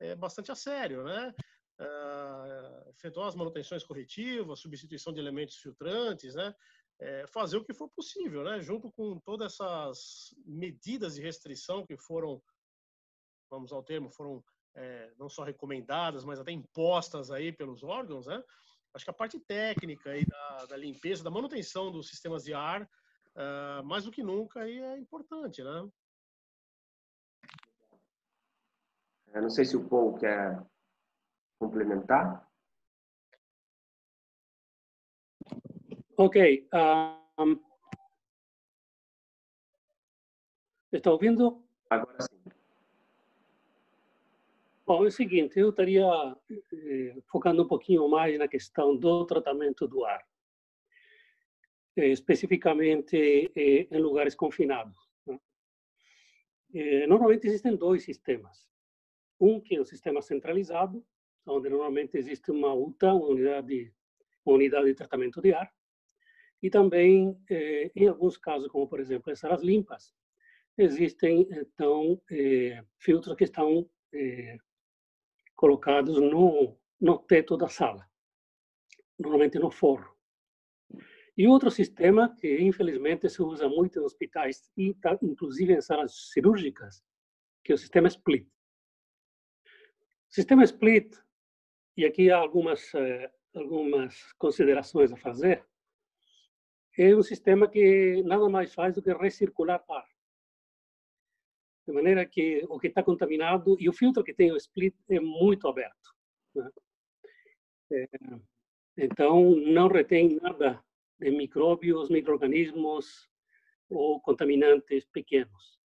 é, 0.00 0.16
bastante 0.16 0.50
a 0.50 0.54
sério, 0.54 1.04
né? 1.04 1.34
Uh, 1.78 2.90
efetuar 2.90 3.28
as 3.28 3.34
manutenções 3.34 3.84
corretivas, 3.84 4.60
substituição 4.60 5.12
de 5.12 5.20
elementos 5.20 5.56
filtrantes, 5.56 6.34
né? 6.34 6.54
É, 6.98 7.26
fazer 7.26 7.56
o 7.56 7.64
que 7.64 7.74
for 7.74 7.88
possível, 7.90 8.44
né? 8.44 8.60
Junto 8.60 8.90
com 8.92 9.18
todas 9.20 9.54
essas 9.54 10.34
medidas 10.46 11.16
de 11.16 11.22
restrição 11.22 11.84
que 11.84 11.96
foram, 11.96 12.42
vamos 13.50 13.72
ao 13.72 13.82
termo, 13.82 14.10
foram 14.10 14.42
é, 14.74 15.12
não 15.18 15.28
só 15.28 15.42
recomendadas, 15.42 16.24
mas 16.24 16.38
até 16.38 16.52
impostas 16.52 17.30
aí 17.30 17.52
pelos 17.52 17.82
órgãos, 17.82 18.26
né? 18.26 18.42
Acho 18.94 19.04
que 19.04 19.10
a 19.10 19.14
parte 19.14 19.40
técnica 19.40 20.10
aí 20.10 20.26
da, 20.26 20.66
da 20.66 20.76
limpeza, 20.76 21.24
da 21.24 21.30
manutenção 21.30 21.90
dos 21.90 22.08
sistemas 22.08 22.44
de 22.44 22.52
ar, 22.52 22.82
uh, 22.82 23.82
mais 23.84 24.04
do 24.04 24.10
que 24.10 24.22
nunca, 24.22 24.60
aí 24.60 24.78
é 24.78 24.98
importante, 24.98 25.62
né? 25.62 25.88
Eu 29.34 29.42
não 29.42 29.50
sei 29.50 29.64
se 29.64 29.76
o 29.76 29.88
Paul 29.88 30.18
quer 30.18 30.62
complementar. 31.58 32.46
Ok. 36.18 36.68
Um, 37.38 37.58
está 40.92 41.10
ouvindo? 41.10 41.66
Agora 41.88 42.20
sim. 42.20 42.31
Bom, 44.84 45.04
é 45.04 45.08
o 45.08 45.10
seguinte, 45.10 45.60
eu 45.60 45.70
estaria 45.70 46.04
eh, 46.50 47.14
focando 47.28 47.62
um 47.62 47.68
pouquinho 47.68 48.08
mais 48.08 48.36
na 48.36 48.48
questão 48.48 48.96
do 48.96 49.24
tratamento 49.24 49.86
do 49.86 50.04
ar, 50.04 50.26
eh, 51.96 52.08
especificamente 52.08 53.16
eh, 53.54 53.86
em 53.90 53.98
lugares 54.00 54.34
confinados. 54.34 54.98
Né? 55.24 55.38
Eh, 56.74 57.06
normalmente 57.06 57.46
existem 57.46 57.76
dois 57.76 58.02
sistemas 58.02 58.68
um 59.40 59.60
que 59.60 59.74
é 59.76 59.80
o 59.80 59.84
sistema 59.84 60.22
centralizado, 60.22 61.04
onde 61.46 61.68
normalmente 61.68 62.16
existe 62.16 62.50
uma 62.52 62.72
UTA, 62.72 63.12
uma 63.12 63.26
unidade, 63.26 63.92
uma 64.44 64.54
unidade 64.54 64.86
de 64.86 64.94
tratamento 64.94 65.40
de 65.40 65.52
ar, 65.52 65.72
e 66.62 66.70
também, 66.70 67.36
eh, 67.50 67.90
em 67.96 68.06
alguns 68.08 68.36
casos, 68.36 68.68
como 68.68 68.88
por 68.88 69.00
exemplo 69.00 69.32
as 69.32 69.42
áreas 69.44 69.62
limpas, 69.62 70.14
existem 70.78 71.48
então 71.50 72.20
eh, 72.30 72.84
filtros 72.98 73.36
que 73.36 73.44
estão 73.44 73.88
colocados 75.62 76.20
no, 76.20 76.76
no 77.00 77.18
teto 77.20 77.56
da 77.56 77.68
sala, 77.68 78.04
normalmente 79.16 79.60
no 79.60 79.70
forro. 79.70 80.12
E 81.36 81.46
outro 81.46 81.70
sistema 81.70 82.34
que 82.34 82.60
infelizmente 82.60 83.28
se 83.28 83.40
usa 83.40 83.68
muito 83.68 84.00
em 84.00 84.02
hospitais 84.02 84.68
e 84.76 84.92
inclusive 85.22 85.72
em 85.72 85.80
salas 85.80 86.32
cirúrgicas, 86.32 87.00
que 87.62 87.70
é 87.70 87.76
o 87.76 87.78
sistema 87.78 88.08
split. 88.08 88.44
Sistema 90.28 90.64
split, 90.64 91.16
e 91.96 92.04
aqui 92.04 92.28
há 92.28 92.38
algumas, 92.38 92.92
eh, 92.94 93.30
algumas 93.54 94.32
considerações 94.32 95.12
a 95.12 95.16
fazer, 95.16 95.64
é 96.98 97.14
um 97.14 97.22
sistema 97.22 97.68
que 97.68 98.20
nada 98.24 98.48
mais 98.48 98.74
faz 98.74 98.96
do 98.96 99.02
que 99.02 99.12
recircular 99.12 99.84
ar. 99.88 100.11
De 101.86 101.92
maneira 101.92 102.24
que 102.26 102.64
o 102.68 102.78
que 102.78 102.88
está 102.88 103.02
contaminado, 103.02 103.76
e 103.78 103.88
o 103.88 103.92
filtro 103.92 104.22
que 104.22 104.34
tem 104.34 104.52
o 104.52 104.56
split 104.56 104.94
é 105.08 105.18
muito 105.18 105.66
aberto. 105.66 106.14
Né? 106.54 106.70
É, 107.92 108.08
então, 108.96 109.56
não 109.56 109.88
retém 109.88 110.38
nada 110.40 110.82
de 111.18 111.30
micróbios, 111.30 112.08
microorganismos 112.08 113.28
ou 113.88 114.20
contaminantes 114.20 115.06
pequenos. 115.06 115.80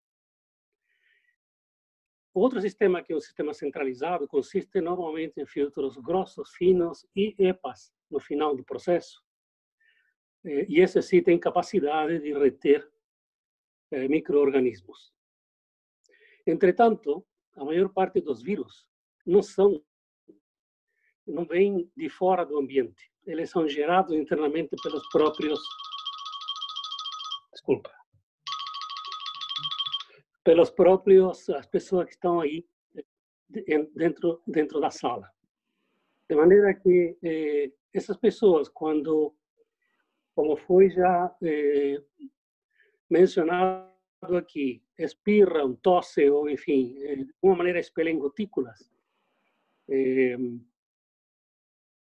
Outro 2.33 2.61
sistema, 2.61 3.01
que 3.01 3.11
é 3.11 3.15
um 3.15 3.19
sistema 3.19 3.53
centralizado, 3.53 4.27
consiste 4.27 4.79
normalmente 4.79 5.41
em 5.41 5.45
filtros 5.47 5.97
grossos, 5.97 6.51
finos 6.53 7.03
e 7.15 7.35
EPAs 7.39 7.91
no 8.11 8.19
final 8.19 8.55
do 8.55 8.63
processo. 8.63 9.23
Eh, 10.45 10.67
e 10.69 10.79
esse 10.79 11.01
sim 11.01 11.23
tem 11.23 11.39
capacidade 11.39 12.19
de 12.19 12.33
reter 12.33 12.87
eh, 13.91 14.07
microorganismos. 14.07 15.11
Entretanto, 16.47 17.25
a 17.55 17.63
maior 17.63 17.89
parte 17.89 18.21
dos 18.21 18.41
vírus 18.41 18.87
não 19.25 19.41
são, 19.41 19.83
não 21.25 21.45
vêm 21.45 21.91
de 21.95 22.09
fora 22.09 22.45
do 22.45 22.57
ambiente. 22.57 23.11
Eles 23.25 23.49
são 23.49 23.67
gerados 23.67 24.13
internamente 24.13 24.75
pelos 24.81 25.07
próprios. 25.09 25.59
Desculpa 27.51 27.97
pelos 30.47 30.69
próprios 30.69 31.49
as 31.49 31.65
pessoas 31.65 32.05
que 32.05 32.13
estão 32.13 32.39
aí 32.39 32.65
dentro 33.93 34.41
dentro 34.47 34.79
da 34.79 34.89
sala 34.89 35.29
de 36.29 36.35
maneira 36.37 36.73
que 36.73 37.17
eh, 37.21 37.69
essas 37.93 38.15
pessoas 38.15 38.69
quando 38.69 39.35
como 40.33 40.55
foi 40.55 40.89
já 40.89 41.35
eh, 41.43 42.01
mencionado 43.09 43.91
aqui 44.35 44.81
espirram 44.97 45.75
tosse 45.75 46.27
ou 46.29 46.49
enfim 46.49 46.95
eh, 46.99 47.15
de 47.17 47.33
uma 47.41 47.55
maneira 47.55 47.79
expelem 47.79 48.17
gotículas 48.17 48.91
eh, 49.89 50.37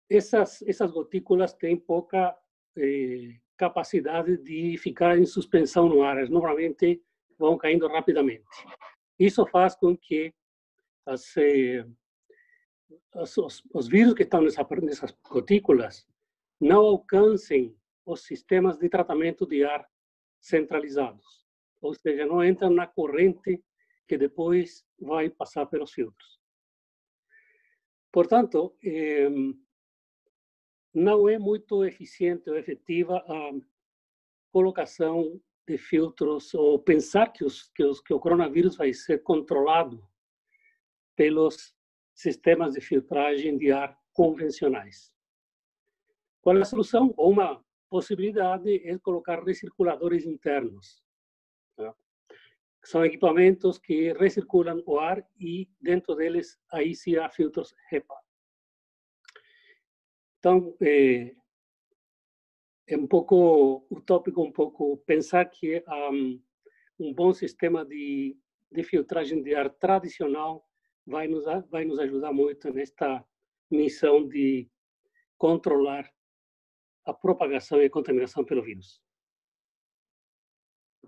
essas 0.10 0.62
essas 0.64 0.92
gotículas 0.92 1.54
têm 1.54 1.78
pouca 1.78 2.36
eh, 2.76 3.36
capacidade 3.56 4.38
de 4.38 4.78
ficar 4.78 5.18
em 5.18 5.26
suspensão 5.26 5.88
no 5.88 6.02
ar 6.02 6.30
normalmente 6.30 7.04
vão 7.38 7.58
caindo 7.58 7.88
rapidamente. 7.88 8.46
Isso 9.18 9.46
faz 9.46 9.76
com 9.76 9.96
que 9.96 10.34
as, 11.06 11.36
eh, 11.38 11.86
os, 13.16 13.64
os, 13.74 13.88
vírus 13.88 14.14
que 14.14 14.24
estão 14.24 14.42
nessa, 14.42 14.66
nessas 14.82 15.12
gotículas 15.30 16.08
não 16.60 16.80
alcancem 16.80 17.76
os 18.06 18.24
sistemas 18.24 18.78
de 18.78 18.90
tratamento 18.90 19.46
de 19.46 19.64
ar 19.64 19.86
centralizados, 20.40 21.46
ou 21.82 21.94
seja, 21.94 22.26
não 22.26 22.44
entram 22.44 22.70
na 22.70 22.88
corrente 22.88 23.64
que 24.08 24.18
depois 24.18 24.86
vai 25.00 25.30
passar 25.30 25.66
pelos 25.68 25.92
filtros. 25.92 26.40
Portanto, 28.12 28.76
eh, 28.84 29.30
não 30.94 31.30
é 31.30 31.38
muito 31.38 31.86
eficiente 31.86 32.50
ou 32.50 32.58
efetiva 32.58 33.18
a 33.18 33.52
colocação 34.52 35.40
de 35.68 35.78
filtros 35.78 36.54
ou 36.56 36.80
pensar 36.80 37.32
que, 37.32 37.46
os, 37.46 37.70
que, 37.70 37.84
os, 37.84 38.02
que 38.02 38.14
o 38.14 38.20
coronavírus 38.20 38.76
vai 38.76 38.92
ser 38.92 39.22
controlado 39.22 40.04
pelos 41.16 41.76
sistemas 42.16 42.74
de 42.74 42.82
filtragem 42.82 43.58
de 43.58 43.72
ar 43.72 43.96
convencionais. 44.12 45.14
Qual 46.42 46.58
é 46.58 46.62
a 46.62 46.66
solução? 46.66 47.14
Uma 47.18 47.64
possibilidade 47.90 48.88
é 48.88 48.98
colocar 48.98 49.44
recirculadores 49.44 50.26
internos. 50.26 51.04
São 52.84 53.06
equipamentos 53.06 53.78
que 53.78 54.14
recirculam 54.14 54.82
o 54.86 55.00
ar 55.00 55.24
e 55.40 55.70
dentro 55.82 56.16
deles 56.16 56.60
aí 56.72 56.96
sim 56.96 57.18
há 57.18 57.30
filtros 57.30 57.76
HEPA. 57.92 58.16
Então, 60.40 60.76
é, 60.82 61.36
é 62.88 62.98
um 62.98 63.06
pouco 63.06 63.86
utópico 63.92 64.98
pensar 65.06 65.46
que 65.46 65.84
um, 66.12 66.42
um 67.00 67.14
bom 67.14 67.34
sistema 67.34 67.86
de, 67.86 68.38
de 68.72 68.84
filtragem 68.84 69.44
de 69.44 69.54
ar 69.54 69.70
tradicional 69.70 70.66
vai 71.06 71.28
nos 71.28 71.46
vai 71.70 71.86
nos 71.86 72.00
ajudar 72.00 72.32
muito 72.32 72.72
nesta 72.72 73.26
missão 73.70 74.28
de 74.28 74.70
controlar 75.38 76.10
a 77.06 77.14
propagação 77.14 77.82
e 77.82 77.86
a 77.86 77.90
contaminação 77.90 78.46
pelo 78.46 78.64
vírus. 78.64 79.02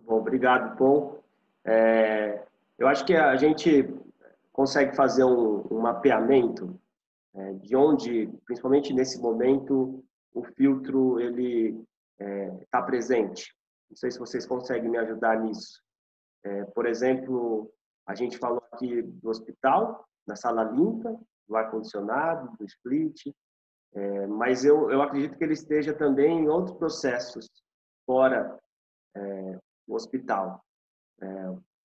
Bom, 0.03 0.17
obrigado, 0.17 0.77
Paul. 0.77 1.23
É, 1.63 2.43
eu 2.77 2.87
acho 2.87 3.05
que 3.05 3.15
a 3.15 3.35
gente 3.35 3.87
consegue 4.51 4.95
fazer 4.95 5.23
um, 5.23 5.65
um 5.71 5.79
mapeamento 5.79 6.79
é, 7.33 7.53
de 7.53 7.75
onde, 7.75 8.27
principalmente 8.45 8.93
nesse 8.93 9.19
momento, 9.21 10.03
o 10.33 10.43
filtro 10.43 11.19
ele 11.19 11.69
está 12.19 12.25
é, 12.25 12.65
tá 12.69 12.81
presente. 12.81 13.55
Não 13.89 13.95
sei 13.95 14.11
se 14.11 14.19
vocês 14.19 14.45
conseguem 14.45 14.89
me 14.89 14.97
ajudar 14.97 15.39
nisso. 15.39 15.81
É, 16.43 16.65
por 16.65 16.85
exemplo, 16.85 17.71
a 18.07 18.15
gente 18.15 18.37
falou 18.37 18.63
aqui 18.71 19.01
do 19.01 19.29
hospital, 19.29 20.05
na 20.25 20.35
sala 20.35 20.63
limpa, 20.63 21.19
do 21.47 21.55
ar-condicionado, 21.55 22.55
do 22.57 22.65
split, 22.65 23.27
é, 23.93 24.27
mas 24.27 24.63
eu, 24.63 24.89
eu 24.89 25.01
acredito 25.01 25.37
que 25.37 25.43
ele 25.43 25.53
esteja 25.53 25.93
também 25.93 26.39
em 26.39 26.47
outros 26.47 26.77
processos 26.77 27.49
fora 28.05 28.57
é, 29.15 29.59
do 29.91 29.95
hospital, 29.95 30.63
é, 31.21 31.27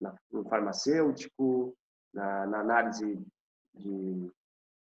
na, 0.01 0.15
no 0.31 0.45
farmacêutico, 0.45 1.77
na, 2.15 2.47
na 2.47 2.61
análise 2.61 3.21
de 3.75 4.33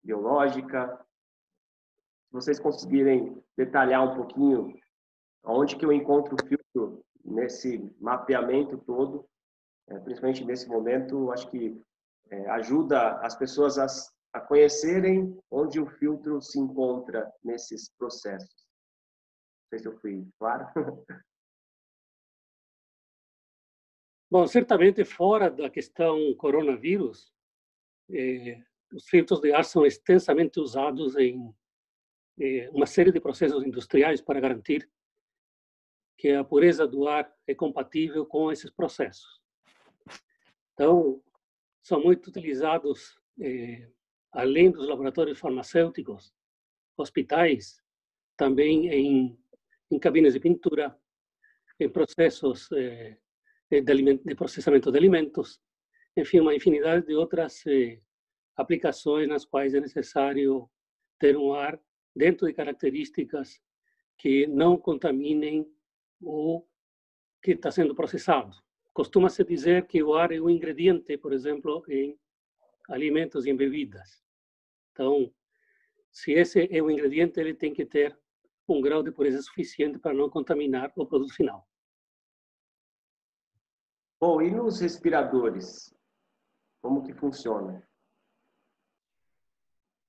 biológica, 0.04 1.00
vocês 2.30 2.60
conseguirem 2.60 3.42
detalhar 3.56 4.02
um 4.02 4.14
pouquinho 4.16 4.78
onde 5.44 5.76
que 5.76 5.84
eu 5.84 5.92
encontro 5.92 6.34
o 6.34 6.46
filtro 6.46 7.04
nesse 7.24 7.78
mapeamento 7.98 8.76
todo, 8.78 9.26
é, 9.88 9.98
principalmente 10.00 10.44
nesse 10.44 10.68
momento, 10.68 11.32
acho 11.32 11.50
que 11.50 11.80
é, 12.30 12.50
ajuda 12.50 13.18
as 13.20 13.34
pessoas 13.34 13.78
a, 13.78 13.86
a 14.34 14.40
conhecerem 14.40 15.38
onde 15.50 15.80
o 15.80 15.86
filtro 15.86 16.40
se 16.42 16.58
encontra 16.58 17.30
nesses 17.42 17.90
processos. 17.96 18.66
Não 19.62 19.68
sei 19.70 19.78
se 19.78 19.88
eu 19.88 19.98
fui 20.00 20.26
claro. 20.38 20.66
Bom, 24.34 24.48
certamente 24.48 25.04
fora 25.04 25.48
da 25.48 25.70
questão 25.70 26.34
coronavírus, 26.34 27.32
eh, 28.10 28.60
os 28.92 29.08
filtros 29.08 29.40
de 29.40 29.52
ar 29.52 29.64
são 29.64 29.86
extensamente 29.86 30.58
usados 30.58 31.14
em 31.14 31.54
eh, 32.40 32.68
uma 32.72 32.84
série 32.84 33.12
de 33.12 33.20
processos 33.20 33.64
industriais 33.64 34.20
para 34.20 34.40
garantir 34.40 34.90
que 36.18 36.30
a 36.30 36.42
pureza 36.42 36.84
do 36.84 37.06
ar 37.06 37.32
é 37.46 37.54
compatível 37.54 38.26
com 38.26 38.50
esses 38.50 38.72
processos. 38.72 39.40
Então, 40.72 41.22
são 41.80 42.02
muito 42.02 42.26
utilizados, 42.26 43.16
eh, 43.40 43.88
além 44.32 44.68
dos 44.68 44.88
laboratórios 44.88 45.38
farmacêuticos, 45.38 46.34
hospitais, 46.96 47.80
também 48.36 48.88
em, 48.88 49.38
em 49.92 49.98
cabines 50.00 50.32
de 50.32 50.40
pintura, 50.40 50.98
em 51.78 51.88
processos 51.88 52.68
eh, 52.72 53.16
de, 53.70 53.80
de, 53.80 54.34
processamento 54.34 54.90
de 54.90 54.98
alimentos, 54.98 55.60
enfim, 56.16 56.40
uma 56.40 56.54
infinidade 56.54 57.06
de 57.06 57.14
outras 57.14 57.66
eh, 57.66 58.00
aplicações 58.56 59.28
nas 59.28 59.44
quais 59.44 59.74
é 59.74 59.80
necessário 59.80 60.68
ter 61.18 61.36
um 61.36 61.54
ar 61.54 61.80
dentro 62.14 62.46
de 62.46 62.52
características 62.52 63.60
que 64.18 64.46
não 64.46 64.76
contaminem 64.76 65.66
o 66.20 66.64
que 67.42 67.52
está 67.52 67.70
sendo 67.70 67.94
processado. 67.94 68.56
Costuma-se 68.92 69.42
dizer 69.44 69.86
que 69.86 70.02
o 70.02 70.14
ar 70.14 70.30
é 70.30 70.40
um 70.40 70.48
ingrediente, 70.48 71.18
por 71.18 71.32
exemplo, 71.32 71.84
em 71.88 72.16
alimentos 72.88 73.44
e 73.44 73.50
em 73.50 73.56
bebidas. 73.56 74.22
Então, 74.92 75.34
se 76.12 76.32
esse 76.32 76.68
é 76.70 76.80
o 76.80 76.90
ingrediente, 76.90 77.40
ele 77.40 77.54
tem 77.54 77.74
que 77.74 77.84
ter 77.84 78.16
um 78.68 78.80
grau 78.80 79.02
de 79.02 79.10
pureza 79.10 79.42
suficiente 79.42 79.98
para 79.98 80.14
não 80.14 80.30
contaminar 80.30 80.92
o 80.96 81.06
produto 81.06 81.34
final. 81.34 81.66
Bom, 84.24 84.40
e 84.40 84.50
nos 84.50 84.80
respiradores? 84.80 85.94
Como 86.80 87.02
que 87.02 87.12
funciona? 87.12 87.86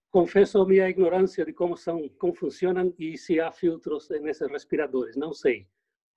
confesso 0.09 0.61
a 0.61 0.65
minha 0.65 0.87
ignorância 0.87 1.45
de 1.45 1.51
como 1.51 1.75
são, 1.75 2.07
como 2.17 2.33
funcionam 2.33 2.93
e 2.97 3.17
se 3.17 3.41
há 3.41 3.51
filtros 3.51 4.09
nesses 4.21 4.49
respiradores. 4.49 5.17
Não 5.17 5.33
sei. 5.33 5.67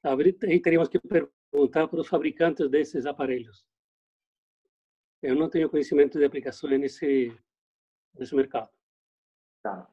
Aí 0.04 0.61
teríamos 0.61 0.88
que 0.88 1.00
perguntar 1.00 1.88
para 1.88 2.00
os 2.00 2.06
fabricantes 2.06 2.70
desses 2.70 3.04
aparelhos. 3.04 3.66
Eu 5.20 5.34
não 5.34 5.50
tenho 5.50 5.68
conhecimento 5.68 6.16
de 6.16 6.24
aplicações 6.24 6.78
nesse 6.78 7.37
nesse 8.14 8.37
mercado. 8.37 8.70
Tá. 9.61 9.90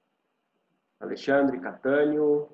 Alexandre 0.99 1.59
Catânio. 1.59 2.47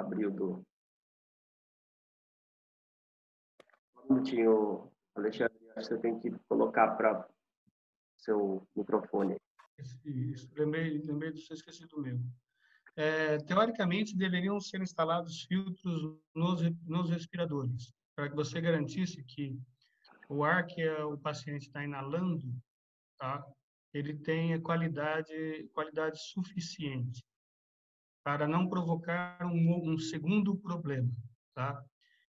Abriu 0.00 0.30
do 0.30 0.64
minutinho, 4.08 4.90
Alexandre. 5.14 5.58
Acho 5.76 5.88
que 5.88 5.94
você 5.94 6.00
tem 6.00 6.18
que 6.18 6.30
colocar 6.48 6.96
para 6.96 7.28
seu 8.16 8.66
microfone. 8.74 9.36
Isso, 10.04 10.50
lembrei, 10.56 10.98
lembrei 10.98 11.32
você 11.32 11.54
esqueci 11.54 11.86
do 11.86 12.00
meu. 12.00 12.18
É, 12.96 13.38
teoricamente, 13.38 14.16
deveriam 14.16 14.58
ser 14.60 14.80
instalados 14.80 15.44
filtros 15.44 16.18
nos, 16.34 16.60
nos 16.86 17.10
respiradores, 17.10 17.94
para 18.14 18.28
que 18.28 18.36
você 18.36 18.60
garantisse 18.60 19.22
que 19.24 19.58
o 20.28 20.44
ar 20.44 20.66
que 20.66 20.86
o 20.88 21.16
paciente 21.18 21.66
está 21.66 21.84
inalando, 21.84 22.52
tá, 23.18 23.46
ele 23.92 24.18
tenha 24.18 24.60
qualidade, 24.60 25.68
qualidade 25.72 26.18
suficiente 26.20 27.22
para 28.24 28.46
não 28.46 28.68
provocar 28.68 29.38
um, 29.44 29.92
um 29.92 29.98
segundo 29.98 30.56
problema, 30.56 31.10
tá? 31.54 31.82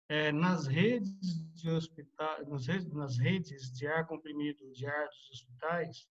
é, 0.09 0.31
nas 0.31 0.67
redes 0.67 1.43
de 1.55 1.71
hospitais, 1.71 2.47
nas 2.93 3.19
redes 3.19 3.73
de 3.73 3.87
ar 3.87 4.07
comprimido 4.07 4.71
de 4.73 4.87
ar 4.87 5.09
dos 5.09 5.31
hospitais, 5.31 6.09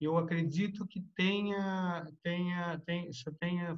eu 0.00 0.16
acredito 0.16 0.86
que 0.86 1.00
tenha 1.14 2.06
tenha 2.22 2.78
tenha, 3.40 3.76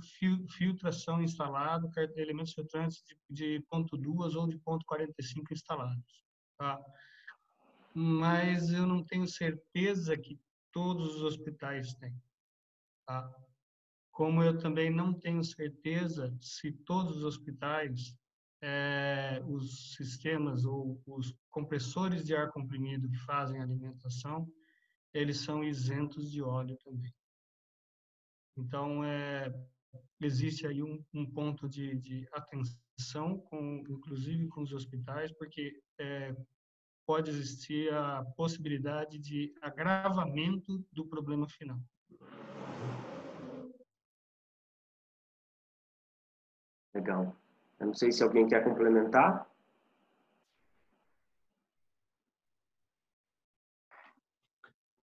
filtração 0.56 1.22
instalado, 1.22 1.90
elementos 2.16 2.52
filtrantes 2.52 3.02
de, 3.04 3.16
de 3.58 3.66
ponto 3.68 3.96
2 3.96 4.34
ou 4.34 4.48
de 4.48 4.58
ponto 4.58 4.84
45 4.84 5.52
instalados, 5.52 6.24
tá? 6.56 6.80
Mas 7.94 8.70
eu 8.70 8.86
não 8.86 9.02
tenho 9.04 9.26
certeza 9.26 10.16
que 10.16 10.38
todos 10.72 11.16
os 11.16 11.22
hospitais 11.22 11.94
têm, 11.94 12.20
tá? 13.06 13.28
Como 14.18 14.42
eu 14.42 14.58
também 14.58 14.90
não 14.90 15.14
tenho 15.14 15.44
certeza 15.44 16.36
se 16.40 16.72
todos 16.72 17.18
os 17.18 17.22
hospitais 17.22 18.18
é, 18.60 19.40
os 19.46 19.94
sistemas 19.94 20.64
ou 20.64 21.00
os 21.06 21.32
compressores 21.52 22.24
de 22.24 22.34
ar 22.34 22.50
comprimido 22.50 23.08
que 23.08 23.16
fazem 23.18 23.62
alimentação, 23.62 24.52
eles 25.14 25.38
são 25.42 25.62
isentos 25.62 26.32
de 26.32 26.42
óleo 26.42 26.76
também. 26.78 27.14
Então, 28.56 29.04
é, 29.04 29.54
existe 30.20 30.66
aí 30.66 30.82
um, 30.82 31.00
um 31.14 31.24
ponto 31.24 31.68
de, 31.68 31.94
de, 31.94 32.28
atenção, 32.32 33.38
com, 33.42 33.84
inclusive 33.88 34.48
com 34.48 34.62
os 34.62 34.72
hospitais, 34.72 35.30
porque 35.30 35.80
é, 36.00 36.34
pode 37.06 37.30
existir 37.30 37.94
a 37.94 38.24
possibilidade 38.36 39.16
de 39.16 39.54
agravamento 39.62 40.84
do 40.90 41.06
problema 41.06 41.48
final. 41.48 41.80
Legal. 47.08 47.34
Eu 47.80 47.86
não 47.86 47.94
sei 47.94 48.12
se 48.12 48.22
alguém 48.22 48.46
quer 48.46 48.62
complementar. 48.62 49.50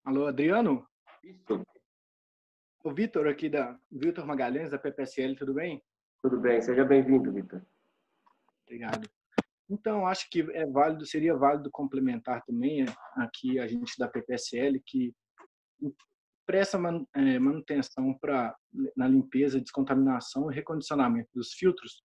Alô, 0.03 0.27
Adriano? 0.27 0.85
Isso. 1.23 1.63
O 2.83 2.93
Vitor 2.93 3.25
aqui 3.27 3.47
da 3.47 3.79
Vitor 3.89 4.25
Magalhães 4.25 4.69
da 4.69 4.77
PPSL, 4.77 5.33
tudo 5.37 5.53
bem? 5.53 5.81
Tudo 6.21 6.41
bem, 6.41 6.61
seja 6.61 6.83
bem-vindo, 6.83 7.31
Vitor. 7.31 7.65
Obrigado. 8.65 9.09
Então, 9.69 10.05
acho 10.05 10.29
que 10.29 10.41
é 10.51 10.65
válido, 10.65 11.05
seria 11.05 11.33
válido 11.33 11.71
complementar 11.71 12.43
também 12.43 12.83
aqui 13.15 13.59
a 13.59 13.67
gente 13.67 13.97
da 13.97 14.09
PPSL 14.09 14.77
que 14.85 15.15
presta 16.45 16.77
é, 17.15 17.39
manutenção 17.39 18.13
para 18.19 18.55
na 18.95 19.07
limpeza, 19.07 19.61
descontaminação 19.61 20.51
e 20.51 20.55
recondicionamento 20.55 21.29
dos 21.33 21.53
filtros. 21.53 22.03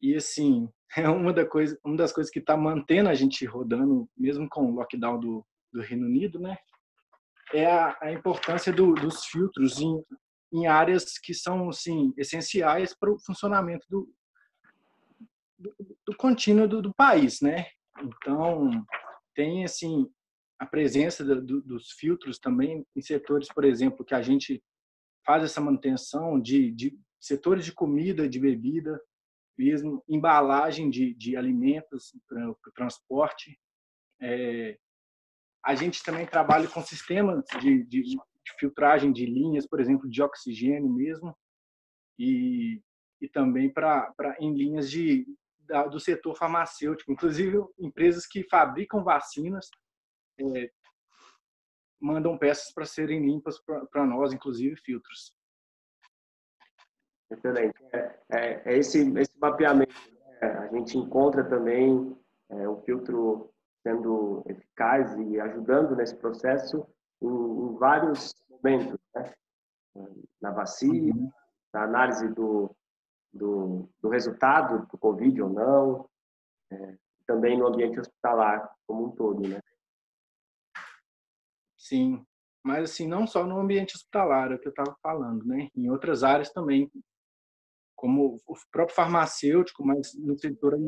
E 0.00 0.14
assim, 0.14 0.68
é 0.96 1.08
uma, 1.08 1.32
da 1.32 1.46
coisa, 1.46 1.78
uma 1.84 1.96
das 1.96 2.12
coisas 2.12 2.30
que 2.30 2.38
está 2.38 2.56
mantendo 2.56 3.08
a 3.08 3.14
gente 3.14 3.44
rodando, 3.44 4.08
mesmo 4.16 4.48
com 4.48 4.66
o 4.66 4.74
lockdown 4.74 5.18
do, 5.18 5.46
do 5.72 5.80
Reino 5.80 6.06
Unido, 6.06 6.38
né? 6.38 6.56
É 7.52 7.66
a, 7.66 7.96
a 8.00 8.12
importância 8.12 8.72
do, 8.72 8.94
dos 8.94 9.24
filtros 9.26 9.78
em, 9.80 10.02
em 10.52 10.66
áreas 10.66 11.18
que 11.18 11.34
são 11.34 11.68
assim 11.68 12.12
essenciais 12.16 12.94
para 12.94 13.12
o 13.12 13.18
funcionamento 13.18 13.86
do, 13.88 14.12
do, 15.58 15.74
do 16.06 16.16
contínuo 16.16 16.66
do, 16.66 16.82
do, 16.82 16.94
país, 16.94 17.40
né? 17.40 17.66
Então 18.00 18.70
tem 19.34 19.64
assim 19.64 20.10
a 20.64 20.66
presença 20.66 21.22
do, 21.22 21.60
dos 21.60 21.92
filtros 21.92 22.38
também 22.38 22.84
em 22.96 23.00
setores, 23.02 23.48
por 23.48 23.64
exemplo, 23.64 24.04
que 24.04 24.14
a 24.14 24.22
gente 24.22 24.62
faz 25.24 25.44
essa 25.44 25.60
manutenção 25.60 26.40
de, 26.40 26.70
de 26.72 26.98
setores 27.20 27.64
de 27.64 27.72
comida, 27.72 28.28
de 28.28 28.40
bebida, 28.40 29.00
mesmo 29.56 30.02
embalagem 30.08 30.90
de, 30.90 31.14
de 31.14 31.36
alimentos 31.36 32.12
para 32.26 32.50
o 32.50 32.56
transporte. 32.74 33.58
É, 34.20 34.78
a 35.64 35.74
gente 35.74 36.02
também 36.02 36.26
trabalha 36.26 36.68
com 36.68 36.82
sistemas 36.82 37.44
de, 37.60 37.84
de, 37.84 38.02
de, 38.02 38.18
filtragem 38.58 39.12
de 39.12 39.24
linhas, 39.26 39.66
por 39.66 39.80
exemplo, 39.80 40.08
de 40.08 40.22
oxigênio 40.22 40.90
mesmo, 40.90 41.36
e, 42.18 42.82
e 43.20 43.28
também 43.28 43.72
para 43.72 44.12
em 44.38 44.54
linhas 44.54 44.90
de, 44.90 45.26
da, 45.60 45.86
do 45.86 46.00
setor 46.00 46.36
farmacêutico, 46.36 47.12
inclusive 47.12 47.58
empresas 47.78 48.26
que 48.26 48.44
fabricam 48.48 49.02
vacinas 49.02 49.68
é, 50.38 50.70
mandam 52.00 52.36
peças 52.36 52.72
para 52.72 52.84
serem 52.84 53.24
limpas 53.24 53.58
para 53.90 54.04
nós, 54.04 54.32
inclusive 54.32 54.76
filtros. 54.76 55.34
Excelente. 57.30 57.82
É, 57.92 58.20
é, 58.30 58.62
é 58.64 58.78
esse, 58.78 59.00
esse 59.18 59.38
mapeamento. 59.38 59.94
Né? 60.40 60.48
A 60.48 60.68
gente 60.68 60.98
encontra 60.98 61.42
também 61.44 62.16
é, 62.50 62.68
o 62.68 62.80
filtro 62.82 63.52
sendo 63.82 64.42
eficaz 64.46 65.14
e 65.16 65.40
ajudando 65.40 65.96
nesse 65.96 66.16
processo 66.16 66.86
em, 67.20 67.26
em 67.28 67.74
vários 67.76 68.34
momentos, 68.48 68.98
né? 69.14 69.34
na 70.40 70.50
vacina, 70.50 71.14
uhum. 71.14 71.30
na 71.72 71.84
análise 71.84 72.28
do, 72.28 72.74
do, 73.32 73.88
do, 74.00 74.08
resultado 74.08 74.86
do 74.86 74.98
Covid 74.98 75.40
ou 75.42 75.50
não, 75.50 76.08
é, 76.70 76.96
também 77.26 77.58
no 77.58 77.66
ambiente 77.66 78.00
hospitalar 78.00 78.70
como 78.86 79.06
um 79.06 79.10
todo, 79.12 79.48
né? 79.48 79.60
Sim, 81.84 82.24
mas 82.62 82.92
assim, 82.92 83.06
não 83.06 83.26
só 83.26 83.44
no 83.44 83.58
ambiente 83.58 83.94
hospitalar, 83.94 84.50
é 84.50 84.54
o 84.54 84.58
que 84.58 84.66
eu 84.66 84.70
estava 84.70 84.96
falando, 85.02 85.44
né? 85.44 85.68
Em 85.76 85.90
outras 85.90 86.24
áreas 86.24 86.50
também, 86.50 86.90
como 87.94 88.40
o 88.46 88.54
próprio 88.72 88.96
farmacêutico, 88.96 89.84
mas 89.84 90.14
no 90.14 90.34
setor. 90.38 90.78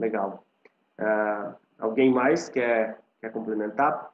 Legal. 0.00 0.44
Uh, 0.98 1.56
alguém 1.78 2.12
mais 2.12 2.48
quer, 2.48 3.00
quer 3.20 3.32
complementar? 3.32 4.12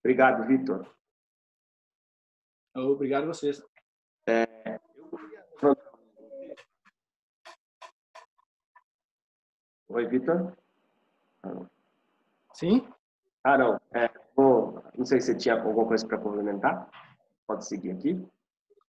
Obrigado, 0.00 0.46
Vitor. 0.46 0.94
Obrigado 2.74 3.24
a 3.24 3.28
vocês. 3.28 3.64
É, 4.28 4.78
Oi, 9.94 10.06
Vitor? 10.06 10.56
Sim? 12.54 12.88
Ah, 13.44 13.58
não. 13.58 13.78
É, 13.92 14.08
vou, 14.34 14.82
não 14.96 15.04
sei 15.04 15.20
se 15.20 15.26
você 15.26 15.34
tinha 15.36 15.60
alguma 15.60 15.86
coisa 15.86 16.06
para 16.06 16.16
complementar. 16.16 16.88
Pode 17.46 17.66
seguir 17.66 17.90
aqui. 17.90 18.18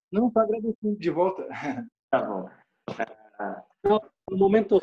Não, 0.10 0.30
está 0.30 0.44
agradecido 0.44 0.96
de 0.98 1.10
volta. 1.10 1.46
Tá 2.10 2.22
bom. 2.22 2.48
É, 3.00 3.64
no 4.30 4.38
momento, 4.38 4.80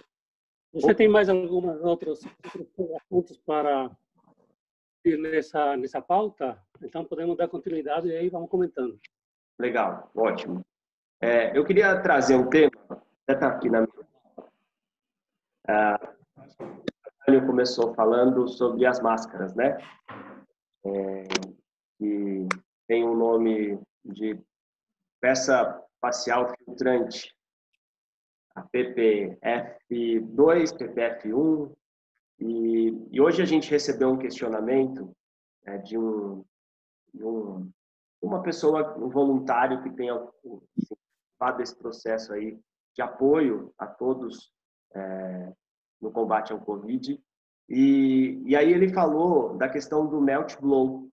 você 0.73 0.93
tem 0.93 1.09
mais 1.09 1.29
algumas 1.29 1.81
outros, 1.81 2.21
assuntos 2.97 3.39
para 3.39 3.89
ir 5.05 5.17
nessa, 5.17 5.77
nessa 5.77 6.03
pauta? 6.03 6.61
Então, 6.83 7.05
podemos 7.05 7.37
dar 7.37 7.47
continuidade 7.47 8.09
e 8.09 8.17
aí 8.17 8.29
vamos 8.29 8.51
comentando. 8.51 8.99
Legal, 9.61 10.11
ótimo. 10.13 10.61
É, 11.21 11.57
eu 11.57 11.65
queria 11.65 12.03
trazer 12.03 12.35
um 12.35 12.51
tema, 12.51 12.73
até 12.91 13.35
está 13.35 13.47
aqui 13.47 13.71
na 13.71 13.83
minha 13.83 14.10
uh, 15.69 16.21
começou 17.47 17.95
falando 17.95 18.49
sobre 18.49 18.85
as 18.87 19.01
máscaras, 19.01 19.55
né? 19.55 19.77
É, 20.85 21.23
que 21.99 22.49
tem 22.89 23.05
o 23.05 23.13
um 23.13 23.17
nome 23.17 23.79
de 24.05 24.37
peça 25.21 25.81
facial 26.01 26.53
filtrante, 26.57 27.33
a 28.55 28.63
PPF2, 28.63 30.77
PPF1, 30.79 31.77
e, 32.41 33.09
e 33.13 33.21
hoje 33.21 33.43
a 33.43 33.45
gente 33.45 33.71
recebeu 33.71 34.11
um 34.11 34.19
questionamento 34.19 35.15
é, 35.67 35.77
de, 35.79 35.99
um, 35.99 36.43
de 37.13 37.23
um, 37.23 37.71
uma 38.23 38.43
pessoa, 38.43 38.97
um 38.99 39.11
voluntário 39.11 39.83
que 39.83 39.91
tenha 39.91 40.19
participado 40.19 41.59
desse 41.59 41.77
processo 41.77 42.33
aí 42.33 42.59
de 42.95 43.03
apoio 43.03 43.75
a 43.79 43.87
todos 43.87 44.51
é, 44.95 45.53
no 46.01 46.11
combate 46.11 46.53
ao 46.53 46.61
Covid. 46.61 47.23
E, 47.69 48.43
e 48.45 48.57
aí 48.57 48.73
ele 48.73 48.89
falou 48.89 49.57
da 49.57 49.69
questão 49.69 50.07
do 50.07 50.21
melt 50.21 50.57
blow. 50.61 51.09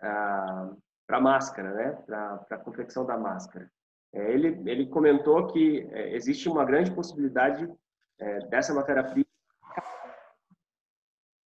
Ah, 0.00 0.70
para 1.06 1.20
máscara, 1.20 1.72
né? 1.74 1.92
Para 2.06 2.44
a 2.50 2.58
confecção 2.58 3.04
da 3.04 3.16
máscara. 3.16 3.70
É, 4.12 4.32
ele, 4.32 4.48
ele 4.70 4.86
comentou 4.86 5.46
que 5.46 5.86
é, 5.90 6.14
existe 6.14 6.48
uma 6.48 6.64
grande 6.64 6.90
possibilidade 6.90 7.70
é, 8.18 8.40
dessa 8.46 8.74
matéria-prima 8.74 9.28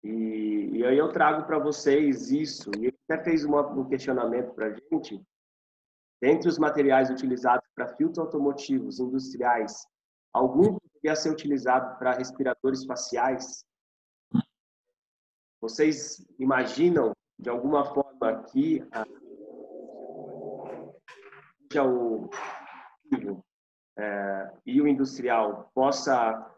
e, 0.06 0.70
e, 0.72 0.86
aí 0.86 0.98
eu 1.00 1.12
trago 1.12 1.48
para 1.48 1.58
vocês 1.58 2.30
isso. 2.30 2.70
E 2.78 2.86
ele 2.86 2.98
até 3.10 3.24
fez 3.24 3.44
uma, 3.44 3.66
um 3.68 3.90
questionamento 3.90 4.54
para 4.54 4.68
a 4.68 4.70
gente 4.70 5.26
Dentre 6.22 6.50
os 6.50 6.58
materiais 6.58 7.10
utilizados 7.10 7.68
para 7.76 7.96
filtros 7.96 8.20
automotivos 8.20 9.00
industriais, 9.00 9.86
algum 10.34 10.78
poderia 10.78 11.16
ser 11.16 11.32
utilizado 11.32 11.98
para 11.98 12.14
respiradores 12.14 12.86
faciais? 12.86 13.66
Vocês 15.62 16.26
imaginam, 16.40 17.14
de 17.40 17.50
alguma 17.50 17.86
forma, 17.86 18.44
que 18.52 18.82
a, 18.92 19.04
o 21.84 22.30
é, 23.98 24.54
e 24.66 24.82
o 24.82 24.88
industrial 24.88 25.72
possa 25.74 26.52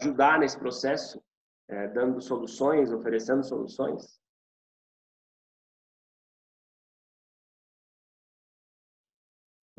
ajudar 0.00 0.38
nesse 0.38 0.58
processo, 0.58 1.22
é, 1.68 1.88
dando 1.88 2.20
soluções, 2.20 2.92
oferecendo 2.92 3.44
soluções? 3.44 4.17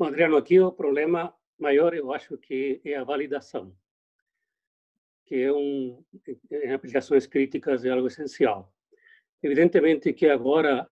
Bom, 0.00 0.06
Adriano, 0.06 0.38
aqui 0.38 0.58
o 0.58 0.72
problema 0.72 1.36
maior 1.58 1.92
eu 1.92 2.10
acho 2.10 2.38
que 2.38 2.80
é 2.86 2.96
a 2.96 3.04
validação, 3.04 3.76
que 5.26 5.34
é 5.34 5.52
um, 5.52 6.02
em 6.50 6.72
aplicações 6.72 7.26
críticas 7.26 7.84
é 7.84 7.90
algo 7.90 8.06
essencial. 8.06 8.74
Evidentemente 9.42 10.14
que 10.14 10.26
agora, 10.26 10.90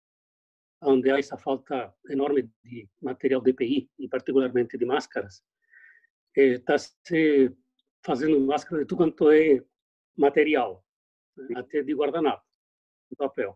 onde 0.81 1.11
há 1.11 1.19
essa 1.19 1.37
falta 1.37 1.93
enorme 2.09 2.49
de 2.63 2.89
material 2.99 3.41
DPI, 3.41 3.91
e 3.99 4.07
particularmente 4.09 4.75
de 4.75 4.85
máscaras, 4.85 5.43
está 6.35 6.75
se 6.79 7.55
fazendo 8.03 8.41
máscara 8.41 8.81
de 8.81 8.87
tudo 8.87 9.03
quanto 9.03 9.29
é 9.29 9.63
material, 10.17 10.83
até 11.55 11.83
de 11.83 11.93
guardanapo, 11.93 12.43
de 13.11 13.15
papel. 13.15 13.55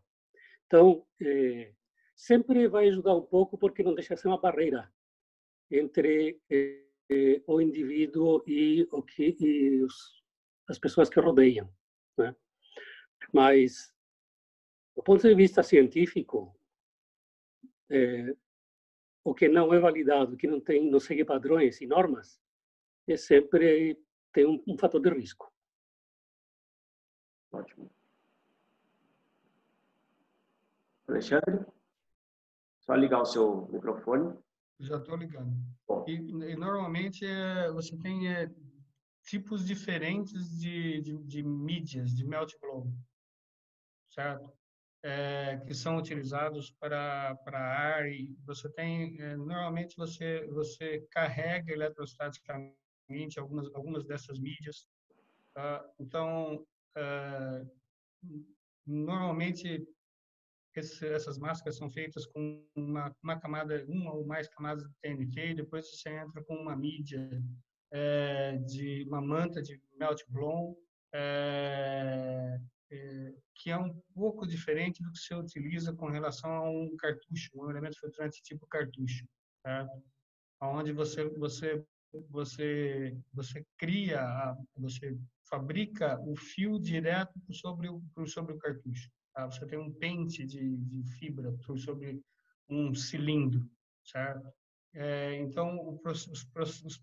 Então, 0.68 1.08
é, 1.20 1.74
sempre 2.16 2.68
vai 2.68 2.90
ajudar 2.90 3.16
um 3.16 3.26
pouco 3.26 3.58
porque 3.58 3.82
não 3.82 3.96
deixa 3.96 4.14
de 4.14 4.22
ser 4.22 4.28
uma 4.28 4.40
barreira 4.40 4.88
entre 5.72 6.42
é, 6.50 7.42
o 7.48 7.62
indivíduo 7.62 8.44
e 8.48 8.88
o 8.92 9.02
que 9.02 9.36
e 9.40 9.84
os, 9.84 10.24
as 10.68 10.80
pessoas 10.80 11.10
que 11.10 11.20
rodeiam, 11.20 11.72
né? 12.18 12.36
Mas 13.34 13.94
do 14.96 15.04
ponto 15.04 15.22
de 15.22 15.34
vista 15.36 15.64
científico, 15.64 16.56
é, 17.90 18.36
o 19.24 19.34
que 19.34 19.48
não 19.48 19.74
é 19.74 19.80
validado, 19.80 20.38
que 20.38 20.48
não 20.48 20.60
tem, 20.60 20.90
não 20.90 21.00
segue 21.00 21.24
padrões 21.24 21.80
e 21.82 21.88
normas, 21.88 22.42
é 23.08 23.16
sempre 23.16 23.98
tem 24.32 24.46
um, 24.46 24.62
um 24.68 24.78
fator 24.78 25.02
de 25.02 25.10
risco. 25.10 25.52
Ótimo. 27.52 27.90
Alexandre, 31.08 31.66
só 32.82 32.94
ligar 32.94 33.22
o 33.22 33.26
seu 33.26 33.68
microfone. 33.72 34.38
Já 34.80 34.98
estou 34.98 35.16
ligando. 35.18 35.54
E, 36.08 36.14
e, 36.14 36.56
normalmente 36.56 37.26
é, 37.26 37.70
você 37.72 37.98
tem 37.98 38.30
é, 38.30 38.50
tipos 39.24 39.66
diferentes 39.66 40.58
de, 40.58 41.02
de, 41.02 41.18
de, 41.24 41.44
mídias, 41.44 42.16
de 42.16 42.26
melt 42.26 42.54
blow, 42.62 42.92
certo? 44.10 44.52
É, 45.04 45.58
que 45.66 45.74
são 45.74 45.98
utilizados 45.98 46.72
para 46.72 47.34
para 47.46 47.58
ar 47.58 48.06
e 48.10 48.36
você 48.46 48.70
tem 48.70 49.18
é, 49.22 49.38
normalmente 49.38 49.96
você 49.96 50.46
você 50.48 51.08
carrega 51.10 51.72
eletrostaticamente 51.72 53.40
algumas 53.40 53.74
algumas 53.74 54.04
dessas 54.06 54.38
mídias 54.38 54.90
tá? 55.54 55.90
então 55.98 56.68
é, 56.98 57.66
normalmente 58.86 59.88
esse, 60.80 61.06
essas 61.08 61.38
máscaras 61.38 61.78
são 61.78 61.90
feitas 61.90 62.26
com 62.26 62.66
uma, 62.76 63.16
uma, 63.24 63.40
camada, 63.40 63.86
uma 63.88 64.14
ou 64.14 64.26
mais 64.26 64.48
camadas 64.50 64.84
de 64.84 64.96
TNT, 65.02 65.52
e 65.52 65.56
depois 65.56 65.90
você 65.90 66.10
entra 66.10 66.44
com 66.44 66.56
uma 66.56 66.76
mídia 66.76 67.30
é, 67.92 68.58
de 68.58 69.06
uma 69.08 69.22
manta 69.22 69.62
de 69.62 69.80
melt 69.98 70.22
blown, 70.30 70.76
é, 71.14 72.60
é, 72.92 73.34
que 73.56 73.70
é 73.70 73.78
um 73.78 73.94
pouco 74.14 74.48
diferente 74.48 75.04
do 75.04 75.12
que 75.12 75.20
você 75.20 75.36
utiliza 75.36 75.94
com 75.94 76.10
relação 76.10 76.52
a 76.52 76.70
um 76.70 76.96
cartucho, 76.98 77.52
um 77.56 77.70
elemento 77.70 78.00
filtrante 78.00 78.42
tipo 78.42 78.66
cartucho, 78.68 79.26
certo? 79.66 80.04
onde 80.62 80.92
você 80.92 81.28
você 81.30 81.84
você 82.30 83.18
você 83.34 83.66
cria, 83.78 84.56
você 84.76 85.18
fabrica 85.50 86.20
o 86.22 86.36
fio 86.36 86.80
direto 86.80 87.40
sobre 87.52 87.90
o 87.90 88.02
sobre 88.28 88.54
o 88.54 88.58
cartucho. 88.58 89.10
Tá? 89.40 89.46
Você 89.46 89.66
tem 89.66 89.80
um 89.80 89.92
pente 89.92 90.46
de, 90.46 90.76
de 90.78 91.04
fibra 91.14 91.56
sobre 91.78 92.22
um 92.70 92.94
cilindro, 92.94 93.66
certo? 94.04 94.52
É, 94.94 95.36
então, 95.38 95.78
o 95.78 96.02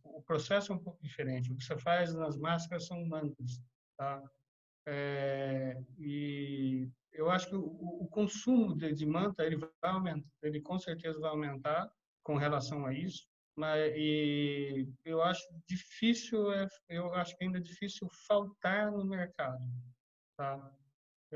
o 0.04 0.22
processo 0.22 0.72
é 0.72 0.74
um 0.74 0.78
pouco 0.78 1.02
diferente. 1.02 1.50
O 1.50 1.56
que 1.56 1.64
você 1.64 1.78
faz 1.78 2.12
nas 2.12 2.36
máscaras 2.36 2.86
são 2.86 3.06
mantas, 3.06 3.62
tá? 3.96 4.22
É, 4.86 5.80
e 5.98 6.90
eu 7.12 7.30
acho 7.30 7.48
que 7.48 7.56
o, 7.56 7.64
o 7.64 8.06
consumo 8.08 8.76
de, 8.76 8.92
de, 8.92 9.06
manta 9.06 9.44
ele 9.44 9.56
vai 9.56 9.70
aumentar, 9.82 10.28
ele 10.42 10.60
com 10.60 10.78
certeza 10.78 11.18
vai 11.18 11.30
aumentar 11.30 11.90
com 12.22 12.36
relação 12.36 12.84
a 12.84 12.92
isso, 12.92 13.26
mas 13.56 13.92
e 13.96 14.86
eu 15.04 15.22
acho 15.22 15.42
difícil, 15.66 16.52
é, 16.52 16.68
eu 16.88 17.12
acho 17.14 17.36
que 17.36 17.44
ainda 17.44 17.58
é 17.58 17.62
difícil 17.62 18.08
faltar 18.28 18.92
no 18.92 19.04
mercado, 19.04 19.64
tá? 20.36 20.76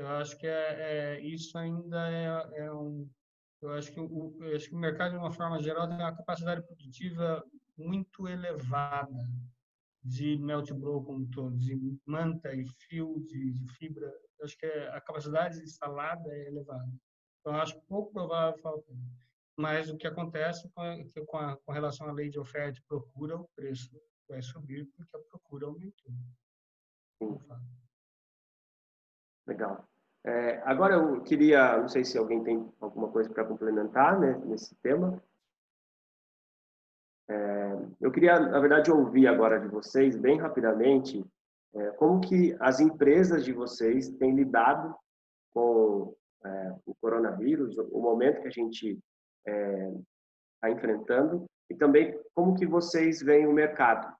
Eu 0.01 0.07
acho 0.07 0.35
que 0.35 0.47
é, 0.47 0.79
é 0.79 1.19
isso 1.19 1.55
ainda 1.55 2.09
é, 2.09 2.63
é, 2.63 2.73
um. 2.73 3.07
Eu 3.61 3.71
acho 3.73 3.91
que 3.91 3.99
o, 3.99 4.35
eu 4.41 4.55
acho 4.55 4.67
que 4.67 4.73
o 4.73 4.79
mercado 4.79 5.11
de 5.11 5.17
uma 5.17 5.31
forma 5.31 5.61
geral 5.61 5.87
tem 5.87 5.95
uma 5.95 6.15
capacidade 6.15 6.65
produtiva 6.65 7.45
muito 7.77 8.27
elevada 8.27 9.29
de 10.03 10.39
melt 10.39 10.71
blow 10.71 11.03
como 11.03 11.29
todo, 11.29 11.55
de 11.55 11.77
manta 12.03 12.51
e 12.51 12.65
fio 12.65 13.23
de, 13.27 13.53
de 13.53 13.67
fibra. 13.75 14.07
Eu 14.39 14.45
acho 14.45 14.57
que 14.57 14.65
é, 14.65 14.89
a 14.89 14.99
capacidade 14.99 15.59
instalada 15.59 16.27
é 16.33 16.47
elevada. 16.47 16.91
Então, 17.39 17.53
acho 17.61 17.79
pouco 17.81 18.11
provável 18.11 18.59
faltar. 18.59 18.95
Mas 19.55 19.87
o 19.91 19.97
que 19.97 20.07
acontece 20.07 20.67
com, 20.73 21.05
com, 21.27 21.37
a, 21.37 21.57
com 21.57 21.71
relação 21.71 22.09
à 22.09 22.11
lei 22.11 22.27
de 22.27 22.39
oferta 22.39 22.79
e 22.79 22.83
procura, 22.87 23.37
o 23.37 23.47
preço 23.55 23.95
vai 24.27 24.41
subir 24.41 24.89
porque 24.95 25.15
a 25.15 25.19
procura 25.19 25.67
aumentou. 25.67 26.11
Legal. 29.45 29.90
É, 30.23 30.61
agora 30.65 30.95
eu 30.95 31.21
queria, 31.23 31.77
não 31.77 31.87
sei 31.87 32.05
se 32.05 32.17
alguém 32.17 32.43
tem 32.43 32.71
alguma 32.79 33.09
coisa 33.09 33.29
para 33.29 33.45
complementar 33.45 34.19
né, 34.19 34.39
nesse 34.45 34.75
tema. 34.75 35.21
É, 37.27 37.71
eu 37.99 38.11
queria, 38.11 38.39
na 38.39 38.59
verdade, 38.59 38.91
ouvir 38.91 39.27
agora 39.27 39.59
de 39.59 39.67
vocês, 39.67 40.15
bem 40.15 40.37
rapidamente, 40.37 41.25
é, 41.73 41.91
como 41.91 42.21
que 42.21 42.55
as 42.59 42.79
empresas 42.79 43.43
de 43.43 43.51
vocês 43.51 44.09
têm 44.09 44.35
lidado 44.35 44.95
com 45.53 46.15
é, 46.45 46.75
o 46.85 46.93
coronavírus, 46.95 47.77
o 47.77 47.99
momento 47.99 48.41
que 48.41 48.47
a 48.47 48.51
gente 48.51 48.99
está 49.45 50.67
é, 50.67 50.71
enfrentando, 50.71 51.45
e 51.69 51.75
também 51.75 52.19
como 52.35 52.55
que 52.55 52.65
vocês 52.65 53.21
veem 53.21 53.47
o 53.47 53.53
mercado. 53.53 54.13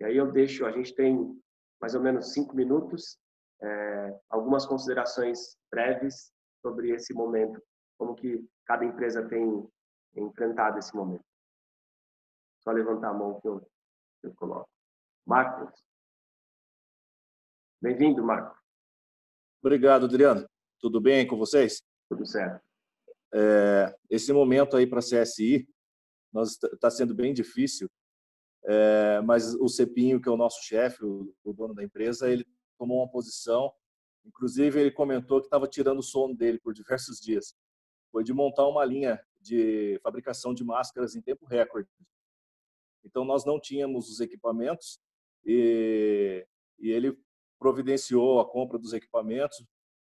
E 0.00 0.04
aí 0.04 0.16
eu 0.16 0.30
deixo, 0.30 0.64
a 0.64 0.70
gente 0.70 0.94
tem 0.94 1.38
mais 1.80 1.94
ou 1.94 2.00
menos 2.00 2.32
cinco 2.32 2.54
minutos 2.54 3.18
é, 3.62 4.20
algumas 4.28 4.66
considerações 4.66 5.56
breves 5.70 6.32
sobre 6.60 6.90
esse 6.90 7.14
momento, 7.14 7.62
como 7.96 8.14
que 8.14 8.44
cada 8.66 8.84
empresa 8.84 9.26
tem 9.28 9.68
enfrentado 10.16 10.78
esse 10.78 10.94
momento. 10.94 11.24
Só 12.60 12.70
levantar 12.70 13.10
a 13.10 13.14
mão 13.14 13.40
que 13.40 13.48
eu, 13.48 13.60
que 14.20 14.26
eu 14.26 14.34
coloco. 14.34 14.68
Marcos. 15.26 15.84
Bem-vindo, 17.80 18.22
Marcos. 18.22 18.58
Obrigado, 19.60 20.06
Adriano. 20.06 20.48
Tudo 20.80 21.00
bem 21.00 21.26
com 21.26 21.36
vocês? 21.36 21.82
Tudo 22.08 22.26
certo. 22.26 22.60
É, 23.34 23.96
esse 24.10 24.32
momento 24.32 24.76
aí 24.76 24.86
para 24.86 24.98
a 24.98 25.02
CSI 25.02 25.68
está 26.72 26.90
sendo 26.90 27.14
bem 27.14 27.32
difícil, 27.32 27.88
é, 28.64 29.20
mas 29.22 29.54
o 29.54 29.68
Cepinho, 29.68 30.20
que 30.20 30.28
é 30.28 30.32
o 30.32 30.36
nosso 30.36 30.62
chefe, 30.62 31.04
o, 31.04 31.34
o 31.44 31.52
dono 31.52 31.74
da 31.74 31.82
empresa, 31.82 32.28
ele 32.30 32.46
tomou 32.82 32.98
uma 32.98 33.08
posição. 33.08 33.72
Inclusive, 34.24 34.80
ele 34.80 34.90
comentou 34.90 35.40
que 35.40 35.46
estava 35.46 35.68
tirando 35.68 36.00
o 36.00 36.02
sono 36.02 36.34
dele 36.34 36.58
por 36.58 36.74
diversos 36.74 37.20
dias. 37.20 37.54
Foi 38.10 38.24
de 38.24 38.32
montar 38.32 38.66
uma 38.66 38.84
linha 38.84 39.24
de 39.40 40.00
fabricação 40.02 40.52
de 40.52 40.64
máscaras 40.64 41.14
em 41.14 41.22
tempo 41.22 41.46
recorde. 41.46 41.88
Então, 43.04 43.24
nós 43.24 43.44
não 43.44 43.60
tínhamos 43.60 44.10
os 44.10 44.18
equipamentos 44.18 44.98
e, 45.44 46.44
e 46.80 46.90
ele 46.90 47.16
providenciou 47.56 48.40
a 48.40 48.48
compra 48.48 48.78
dos 48.78 48.92
equipamentos, 48.92 49.64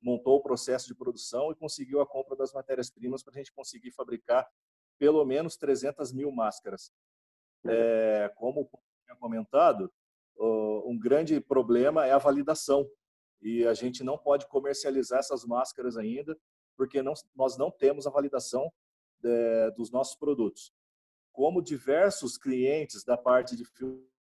montou 0.01 0.36
o 0.36 0.43
processo 0.43 0.88
de 0.88 0.95
produção 0.95 1.51
e 1.51 1.56
conseguiu 1.56 2.01
a 2.01 2.08
compra 2.08 2.36
das 2.36 2.51
matérias-primas 2.51 3.23
para 3.23 3.34
a 3.34 3.38
gente 3.38 3.53
conseguir 3.53 3.91
fabricar 3.91 4.45
pelo 4.99 5.23
menos 5.23 5.56
300 5.56 6.12
mil 6.12 6.32
máscaras. 6.34 6.91
É, 7.65 8.32
como 8.36 8.69
tinha 9.06 9.15
comentado, 9.17 9.91
um 10.39 10.97
grande 10.97 11.39
problema 11.39 12.06
é 12.06 12.12
a 12.12 12.17
validação. 12.17 12.89
E 13.41 13.65
a 13.65 13.73
gente 13.73 14.04
não 14.04 14.17
pode 14.17 14.47
comercializar 14.47 15.19
essas 15.19 15.45
máscaras 15.45 15.97
ainda, 15.97 16.38
porque 16.76 17.02
não, 17.02 17.13
nós 17.36 17.58
não 17.58 17.69
temos 17.71 18.08
a 18.08 18.10
validação 18.10 18.71
de, 19.19 19.30
é, 19.30 19.71
dos 19.71 19.91
nossos 19.91 20.15
produtos. 20.15 20.71
Como 21.32 21.62
diversos 21.62 22.38
clientes 22.38 23.04
da 23.04 23.17
parte 23.17 23.56
de 23.56 23.63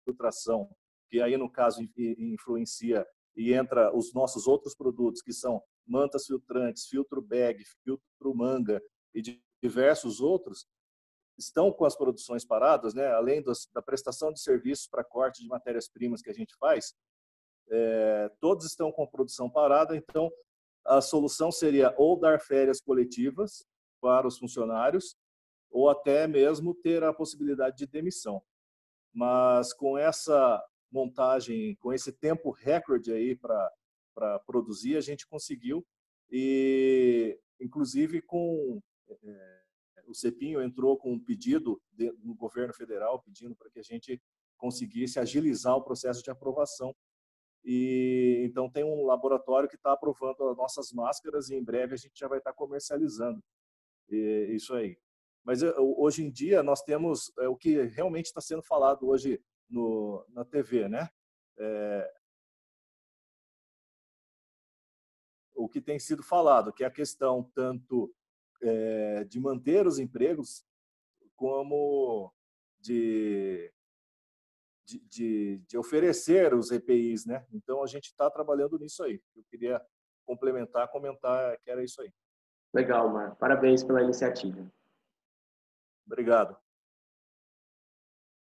filtração, 0.05 0.68
que 1.09 1.20
aí 1.20 1.37
no 1.37 1.50
caso 1.50 1.81
influencia 1.96 3.07
e 3.37 3.53
entra 3.53 3.94
os 3.96 4.12
nossos 4.12 4.46
outros 4.46 4.74
produtos, 4.74 5.22
que 5.22 5.33
são 5.33 5.62
mantas 5.87 6.27
filtrantes, 6.27 6.87
filtro 6.87 7.20
bag, 7.20 7.62
filtro 7.85 8.35
manga 8.35 8.83
e 9.14 9.22
diversos 9.62 10.20
outros, 10.20 10.66
estão 11.38 11.72
com 11.72 11.84
as 11.84 11.96
produções 11.96 12.44
paradas, 12.44 12.94
né? 12.94 13.08
além 13.08 13.42
da 13.72 13.82
prestação 13.82 14.32
de 14.32 14.40
serviços 14.40 14.86
para 14.86 15.04
corte 15.04 15.42
de 15.42 15.48
matérias-primas 15.48 16.22
que 16.22 16.30
a 16.30 16.34
gente 16.34 16.54
faz, 16.56 16.94
é, 17.70 18.30
todos 18.40 18.66
estão 18.66 18.92
com 18.92 19.06
produção 19.06 19.50
parada, 19.50 19.96
então 19.96 20.30
a 20.84 21.00
solução 21.00 21.50
seria 21.50 21.94
ou 21.96 22.18
dar 22.18 22.40
férias 22.40 22.80
coletivas 22.80 23.66
para 24.00 24.26
os 24.26 24.38
funcionários, 24.38 25.16
ou 25.70 25.88
até 25.88 26.26
mesmo 26.26 26.74
ter 26.74 27.02
a 27.02 27.12
possibilidade 27.12 27.78
de 27.78 27.86
demissão. 27.86 28.42
Mas 29.12 29.72
com 29.72 29.96
essa 29.96 30.62
montagem, 30.92 31.74
com 31.76 31.92
esse 31.92 32.12
tempo 32.12 32.50
recorde 32.50 33.12
aí 33.12 33.34
para 33.34 34.38
produzir, 34.46 34.96
a 34.96 35.00
gente 35.00 35.26
conseguiu, 35.26 35.84
e 36.30 37.38
inclusive 37.60 38.20
com 38.22 38.80
é, 39.10 39.63
o 40.06 40.14
CEPINHO 40.14 40.62
entrou 40.62 40.96
com 40.96 41.12
um 41.12 41.18
pedido 41.18 41.80
no 42.22 42.34
governo 42.34 42.72
federal, 42.72 43.22
pedindo 43.22 43.54
para 43.54 43.70
que 43.70 43.78
a 43.78 43.82
gente 43.82 44.20
conseguisse 44.56 45.18
agilizar 45.18 45.76
o 45.76 45.82
processo 45.82 46.22
de 46.22 46.30
aprovação 46.30 46.94
E 47.64 48.44
então 48.46 48.70
tem 48.70 48.84
um 48.84 49.04
laboratório 49.04 49.68
que 49.68 49.76
está 49.76 49.92
aprovando 49.92 50.48
as 50.48 50.56
nossas 50.56 50.92
máscaras 50.92 51.50
e 51.50 51.54
em 51.54 51.64
breve 51.64 51.94
a 51.94 51.98
gente 51.98 52.18
já 52.18 52.28
vai 52.28 52.38
estar 52.38 52.52
tá 52.52 52.56
comercializando 52.56 53.42
e, 54.08 54.50
isso 54.54 54.74
aí. 54.74 54.98
Mas 55.44 55.62
hoje 55.62 56.24
em 56.24 56.30
dia 56.30 56.62
nós 56.62 56.82
temos 56.82 57.32
é, 57.38 57.48
o 57.48 57.56
que 57.56 57.82
realmente 57.82 58.26
está 58.26 58.40
sendo 58.40 58.62
falado 58.62 59.06
hoje 59.08 59.42
no, 59.68 60.24
na 60.30 60.44
TV, 60.44 60.88
né? 60.88 61.08
É, 61.58 62.14
o 65.54 65.68
que 65.68 65.80
tem 65.80 65.98
sido 65.98 66.22
falado, 66.22 66.72
que 66.72 66.84
é 66.84 66.86
a 66.86 66.90
questão 66.90 67.50
tanto 67.54 68.14
é, 68.64 69.24
de 69.24 69.38
manter 69.38 69.87
os 69.87 69.98
empregos 69.98 70.64
como 71.37 72.33
de, 72.81 73.72
de, 74.85 74.98
de, 75.00 75.59
de 75.66 75.79
oferecer 75.79 76.55
os 76.55 76.70
EPIs, 76.70 77.27
né? 77.27 77.46
Então 77.53 77.83
a 77.83 77.87
gente 77.87 78.07
está 78.07 78.31
trabalhando 78.31 78.79
nisso 78.79 79.03
aí. 79.03 79.20
Eu 79.37 79.44
queria 79.50 79.85
complementar, 80.24 80.90
comentar 80.90 81.59
que 81.59 81.70
era 81.70 81.85
isso 81.85 82.00
aí. 82.00 82.12
Legal, 82.72 83.09
Mar. 83.12 83.37
Parabéns 83.37 83.85
pela 83.85 84.03
iniciativa. 84.03 84.70
Obrigado. 86.07 86.57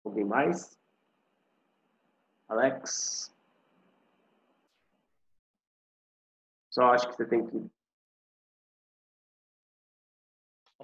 Alguém 0.04 0.24
mais? 0.24 0.78
Alex? 2.48 3.34
Só 6.70 6.84
acho 6.92 7.08
que 7.08 7.14
você 7.14 7.26
tem 7.26 7.46
que. 7.46 7.77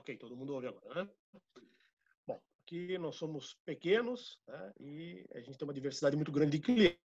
Ok, 0.05 0.19
todo 0.19 0.37
mundo 0.37 0.53
ouve 0.53 0.67
agora, 0.67 1.03
né? 1.03 1.11
Bom, 2.27 2.39
aqui 2.63 2.99
nós 2.99 3.17
somos 3.17 3.57
pequenos 3.65 4.39
né? 4.47 4.73
e 4.79 5.25
a 5.35 5.41
gente 5.41 5.57
tem 5.57 5.67
uma 5.67 5.73
diversidade 5.73 6.15
muito 6.15 6.31
grande 6.31 6.59
de 6.59 6.99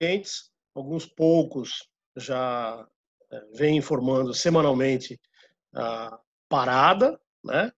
clientes. 0.00 0.50
Alguns 0.74 1.04
poucos 1.04 1.86
já 2.16 2.88
é, 3.30 3.40
vêm 3.52 3.76
informando 3.76 4.32
semanalmente 4.32 5.20
a 5.74 6.18
parada, 6.48 7.20
né? 7.44 7.70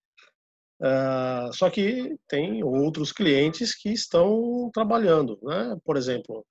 Uh, 0.80 1.52
só 1.54 1.68
que 1.68 2.16
tem 2.28 2.62
outros 2.62 3.10
clientes 3.10 3.74
que 3.74 3.88
estão 3.88 4.70
trabalhando, 4.72 5.40
né? 5.42 5.76
Por 5.84 5.96
exemplo, 5.96 6.46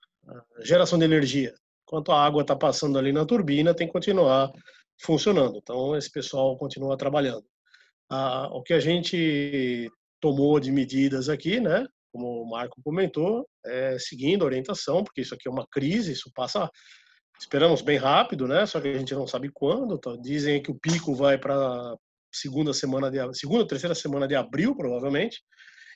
geração 0.59 0.99
de 0.99 1.05
energia. 1.05 1.55
Enquanto 1.87 2.11
a 2.11 2.21
água 2.25 2.41
está 2.41 2.57
passando 2.57 2.99
ali 2.99 3.13
na 3.13 3.25
turbina, 3.25 3.73
tem 3.73 3.87
que 3.87 3.93
continuar 3.93 4.51
funcionando. 5.01 5.59
Então, 5.59 5.95
esse 5.95 6.11
pessoal 6.11 6.57
continua 6.57 6.97
trabalhando. 6.97 7.45
Uh, 8.11 8.47
o 8.53 8.63
que 8.63 8.73
a 8.73 8.79
gente 8.79 9.89
tomou 10.21 10.59
de 10.59 10.71
medidas 10.71 11.29
aqui, 11.29 11.59
né? 11.59 11.85
Como 12.11 12.41
o 12.41 12.49
Marco 12.49 12.81
comentou, 12.83 13.47
é 13.65 13.97
seguindo 13.99 14.43
a 14.43 14.45
orientação, 14.45 15.03
porque 15.03 15.21
isso 15.21 15.35
aqui 15.35 15.47
é 15.47 15.51
uma 15.51 15.67
crise, 15.69 16.13
isso 16.13 16.31
passa 16.33 16.69
esperamos 17.39 17.81
bem 17.81 17.97
rápido, 17.97 18.47
né? 18.47 18.65
Só 18.65 18.81
que 18.81 18.87
a 18.87 18.97
gente 18.97 19.13
não 19.13 19.27
sabe 19.27 19.49
quando. 19.53 19.97
Tá? 19.97 20.15
Dizem 20.21 20.61
que 20.61 20.71
o 20.71 20.79
pico 20.79 21.13
vai 21.13 21.37
para 21.37 21.95
segunda 22.33 22.73
semana 22.73 23.09
de 23.09 23.17
segunda 23.37 23.61
ou 23.61 23.67
terceira 23.67 23.95
semana 23.95 24.27
de 24.27 24.35
abril, 24.35 24.75
provavelmente. 24.75 25.41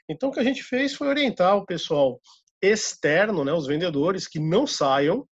Então 0.09 0.29
o 0.29 0.31
que 0.31 0.39
a 0.39 0.43
gente 0.43 0.63
fez 0.63 0.93
foi 0.93 1.07
orientar 1.07 1.55
o 1.57 1.65
pessoal 1.65 2.19
externo, 2.61 3.43
né, 3.43 3.51
os 3.53 3.65
vendedores 3.65 4.27
que 4.27 4.39
não 4.39 4.67
saiam, 4.67 5.27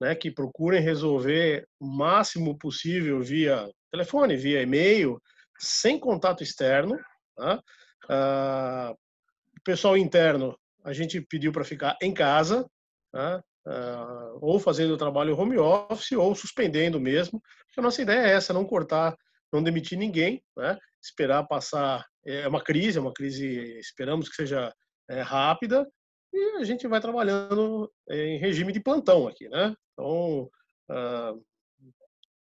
né, 0.00 0.14
que 0.14 0.30
procurem 0.30 0.80
resolver 0.80 1.66
o 1.78 1.86
máximo 1.86 2.56
possível 2.56 3.20
via 3.20 3.68
telefone, 3.90 4.36
via 4.36 4.62
e-mail, 4.62 5.20
sem 5.62 5.98
contato 5.98 6.42
externo. 6.42 6.98
Tá? 7.36 7.62
Ah, 8.08 8.94
o 8.94 9.62
pessoal 9.62 9.96
interno 9.96 10.58
a 10.84 10.92
gente 10.92 11.20
pediu 11.20 11.52
para 11.52 11.64
ficar 11.64 11.96
em 12.02 12.12
casa, 12.12 12.68
tá? 13.12 13.42
uh, 13.66 14.38
ou 14.40 14.58
fazendo 14.58 14.94
o 14.94 14.98
trabalho 14.98 15.38
home 15.38 15.58
office 15.58 16.12
ou 16.12 16.34
suspendendo 16.34 17.00
mesmo. 17.00 17.42
A 17.76 17.82
nossa 17.82 18.02
ideia 18.02 18.26
é 18.26 18.32
essa, 18.32 18.52
não 18.52 18.64
cortar, 18.64 19.16
não 19.52 19.62
demitir 19.62 19.98
ninguém, 19.98 20.42
né? 20.56 20.78
esperar 21.00 21.46
passar. 21.46 22.04
É 22.24 22.46
uma 22.46 22.62
crise, 22.62 22.98
é 22.98 23.00
uma 23.00 23.12
crise, 23.12 23.78
esperamos 23.78 24.28
que 24.28 24.36
seja 24.36 24.72
é, 25.08 25.20
rápida, 25.20 25.88
e 26.32 26.56
a 26.58 26.64
gente 26.64 26.86
vai 26.86 27.00
trabalhando 27.00 27.92
em 28.08 28.38
regime 28.38 28.72
de 28.72 28.80
plantão 28.80 29.28
aqui, 29.28 29.48
né? 29.48 29.74
Então, 29.92 30.48
uh, 30.90 31.44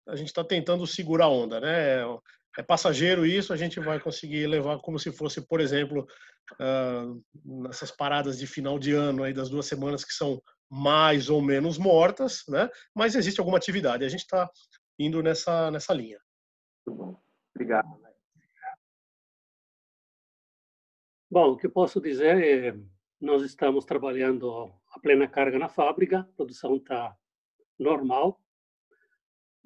a 0.08 0.16
gente 0.16 0.28
está 0.28 0.42
tentando 0.42 0.86
segurar 0.86 1.26
a 1.26 1.30
onda, 1.30 1.60
né? 1.60 2.00
É 2.58 2.62
passageiro 2.62 3.24
isso, 3.24 3.52
a 3.52 3.56
gente 3.56 3.78
vai 3.78 4.00
conseguir 4.00 4.48
levar 4.48 4.80
como 4.80 4.98
se 4.98 5.12
fosse, 5.12 5.46
por 5.46 5.60
exemplo, 5.60 6.04
uh, 6.54 7.62
nessas 7.62 7.92
paradas 7.92 8.36
de 8.36 8.48
final 8.48 8.80
de 8.80 8.92
ano 8.92 9.22
aí 9.22 9.32
das 9.32 9.48
duas 9.48 9.66
semanas 9.66 10.04
que 10.04 10.12
são 10.12 10.42
mais 10.68 11.30
ou 11.30 11.40
menos 11.40 11.78
mortas, 11.78 12.42
né? 12.48 12.68
Mas 12.92 13.14
existe 13.14 13.38
alguma 13.38 13.58
atividade. 13.58 14.04
A 14.04 14.08
gente 14.08 14.22
está 14.22 14.50
indo 14.98 15.22
nessa 15.22 15.70
nessa 15.70 15.94
linha. 15.94 16.18
Muito 16.84 16.98
bom. 16.98 17.22
Obrigado. 17.54 17.86
Bom, 21.30 21.52
o 21.52 21.56
que 21.56 21.68
posso 21.68 22.00
dizer 22.00 22.42
é 22.42 22.76
nós 23.20 23.42
estamos 23.42 23.84
trabalhando 23.84 24.74
a 24.90 24.98
plena 24.98 25.28
carga 25.28 25.60
na 25.60 25.68
fábrica, 25.68 26.20
a 26.20 26.36
produção 26.36 26.74
está 26.74 27.16
normal. 27.78 28.40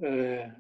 É, 0.02 0.54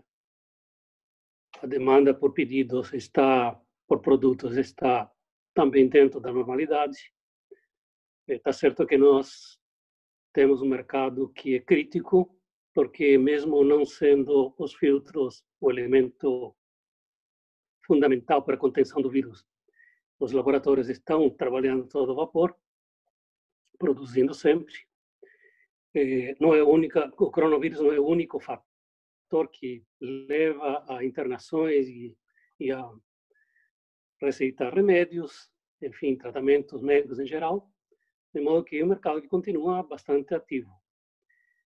a 1.62 1.66
demanda 1.66 2.12
por 2.12 2.34
pedidos 2.34 2.92
está, 2.92 3.56
por 3.86 4.00
produtos 4.00 4.56
está 4.56 5.08
também 5.54 5.88
dentro 5.88 6.20
da 6.20 6.32
normalidade. 6.32 6.98
Está 8.26 8.50
é, 8.50 8.52
certo 8.52 8.84
que 8.84 8.98
nós 8.98 9.60
temos 10.32 10.60
um 10.60 10.68
mercado 10.68 11.28
que 11.28 11.54
é 11.54 11.60
crítico, 11.60 12.36
porque 12.74 13.16
mesmo 13.16 13.62
não 13.62 13.84
sendo 13.84 14.52
os 14.58 14.74
filtros 14.74 15.44
o 15.60 15.70
elemento 15.70 16.52
fundamental 17.86 18.42
para 18.42 18.56
a 18.56 18.58
contenção 18.58 19.00
do 19.00 19.10
vírus, 19.10 19.46
os 20.18 20.32
laboratórios 20.32 20.88
estão 20.88 21.30
trabalhando 21.30 21.86
todo 21.86 22.16
vapor, 22.16 22.56
produzindo 23.78 24.34
sempre. 24.34 24.74
É, 25.94 26.34
não 26.40 26.54
é 26.54 26.62
única, 26.64 27.06
o 27.18 27.30
coronavírus 27.30 27.80
não 27.80 27.92
é 27.92 28.00
o 28.00 28.06
único 28.06 28.40
fator 28.40 28.71
que 29.50 29.84
leva 30.00 30.84
a 30.88 31.04
internações 31.04 31.88
e, 31.88 32.16
e 32.60 32.70
a 32.70 32.88
receitar 34.20 34.72
remédios, 34.74 35.50
enfim, 35.80 36.16
tratamentos 36.16 36.80
médicos 36.82 37.18
em 37.18 37.26
geral, 37.26 37.68
de 38.34 38.40
modo 38.40 38.64
que 38.64 38.78
é 38.78 38.84
um 38.84 38.88
mercado 38.88 39.26
continua 39.28 39.82
bastante 39.82 40.34
ativo. 40.34 40.70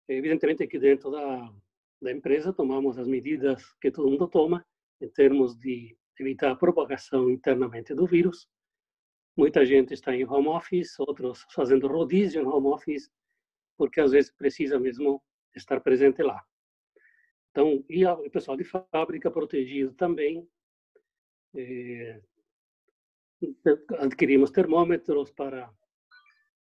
Evidentemente 0.08 0.66
que 0.66 0.78
dentro 0.78 1.10
da, 1.10 1.52
da 2.00 2.12
empresa 2.12 2.52
tomamos 2.52 2.98
as 2.98 3.08
medidas 3.08 3.74
que 3.80 3.90
todo 3.90 4.10
mundo 4.10 4.28
toma 4.28 4.64
em 5.00 5.08
termos 5.08 5.56
de 5.56 5.96
evitar 6.18 6.52
a 6.52 6.56
propagação 6.56 7.30
internamente 7.30 7.94
do 7.94 8.06
vírus. 8.06 8.48
Muita 9.36 9.66
gente 9.66 9.92
está 9.92 10.14
em 10.14 10.24
home 10.24 10.48
office, 10.48 10.98
outros 10.98 11.44
fazendo 11.52 11.88
rodízio 11.88 12.40
em 12.40 12.46
home 12.46 12.68
office, 12.68 13.10
porque 13.76 14.00
às 14.00 14.12
vezes 14.12 14.30
precisa 14.30 14.78
mesmo 14.78 15.22
estar 15.54 15.80
presente 15.80 16.22
lá. 16.22 16.42
Então, 17.56 17.82
e 17.88 18.04
o 18.04 18.30
pessoal 18.30 18.54
de 18.54 18.64
fábrica 18.64 19.30
protegido 19.30 19.94
também. 19.94 20.46
É, 21.54 22.20
adquirimos 23.98 24.50
termômetros 24.50 25.30
para 25.30 25.72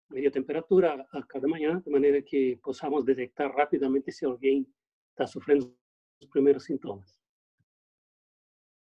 medir 0.10 0.30
a 0.30 0.32
temperatura 0.32 1.06
a 1.12 1.22
cada 1.24 1.50
manhã, 1.50 1.82
de 1.82 1.92
maneira 1.92 2.22
que 2.22 2.56
possamos 2.64 3.04
detectar 3.04 3.54
rapidamente 3.54 4.10
se 4.10 4.24
alguém 4.24 4.66
está 5.10 5.28
sofrendo 5.28 5.76
os 6.22 6.30
primeiros 6.30 6.64
sintomas. 6.64 7.20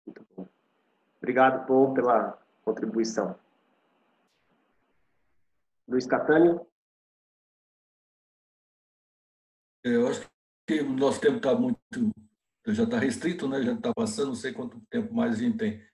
Muito 0.06 0.26
bom. 0.34 0.48
Obrigado, 1.18 1.66
Paul, 1.66 1.92
pela 1.92 2.42
contribuição. 2.62 3.38
Luiz 5.86 6.06
Catânio? 6.06 6.66
Eu 9.84 10.08
acho 10.08 10.29
que 10.70 10.80
o 10.80 10.92
nosso 10.92 11.20
tempo 11.20 11.38
está 11.38 11.52
muito. 11.52 11.78
já 12.68 12.84
está 12.84 12.98
restrito, 12.98 13.48
né? 13.48 13.60
já 13.62 13.72
está 13.72 13.92
passando, 13.92 14.28
não 14.28 14.34
sei 14.36 14.52
quanto 14.52 14.80
tempo 14.88 15.12
mais 15.12 15.34
a 15.34 15.38
gente 15.38 15.56
tem. 15.56 15.84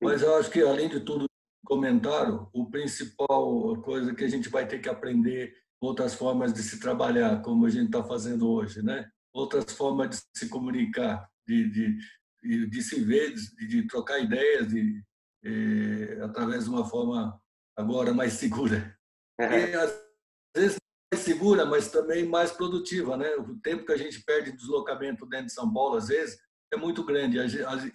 Mas 0.00 0.22
eu 0.22 0.36
acho 0.36 0.50
que, 0.50 0.60
além 0.62 0.88
de 0.88 1.00
tudo 1.00 1.26
comentaram, 1.66 2.48
o 2.52 2.70
principal 2.70 3.76
coisa 3.82 4.14
que 4.14 4.22
a 4.22 4.28
gente 4.28 4.48
vai 4.48 4.68
ter 4.68 4.78
que 4.78 4.88
aprender 4.88 5.52
outras 5.80 6.14
formas 6.14 6.52
de 6.52 6.62
se 6.62 6.78
trabalhar, 6.78 7.42
como 7.42 7.66
a 7.66 7.70
gente 7.70 7.86
está 7.86 8.04
fazendo 8.04 8.48
hoje, 8.48 8.82
né? 8.82 9.10
Outras 9.32 9.72
formas 9.72 10.10
de 10.10 10.22
se 10.36 10.48
comunicar, 10.48 11.28
de, 11.46 11.68
de, 11.70 12.66
de 12.68 12.82
se 12.82 13.02
ver, 13.02 13.34
de, 13.34 13.66
de 13.66 13.86
trocar 13.88 14.20
ideias, 14.20 14.68
de, 14.68 15.02
eh, 15.42 16.20
através 16.22 16.64
de 16.64 16.70
uma 16.70 16.88
forma 16.88 17.40
agora 17.76 18.14
mais 18.14 18.34
segura. 18.34 18.96
E 19.40 19.74
às 19.74 20.00
vezes 20.56 20.76
segura, 21.16 21.64
mas 21.64 21.90
também 21.90 22.26
mais 22.26 22.50
produtiva, 22.50 23.16
né? 23.16 23.34
O 23.36 23.58
tempo 23.60 23.84
que 23.84 23.92
a 23.92 23.96
gente 23.96 24.22
perde 24.24 24.50
de 24.50 24.56
deslocamento 24.56 25.26
dentro 25.26 25.46
de 25.46 25.52
São 25.52 25.72
Paulo, 25.72 25.96
às 25.96 26.08
vezes, 26.08 26.38
é 26.72 26.76
muito 26.76 27.04
grande 27.04 27.38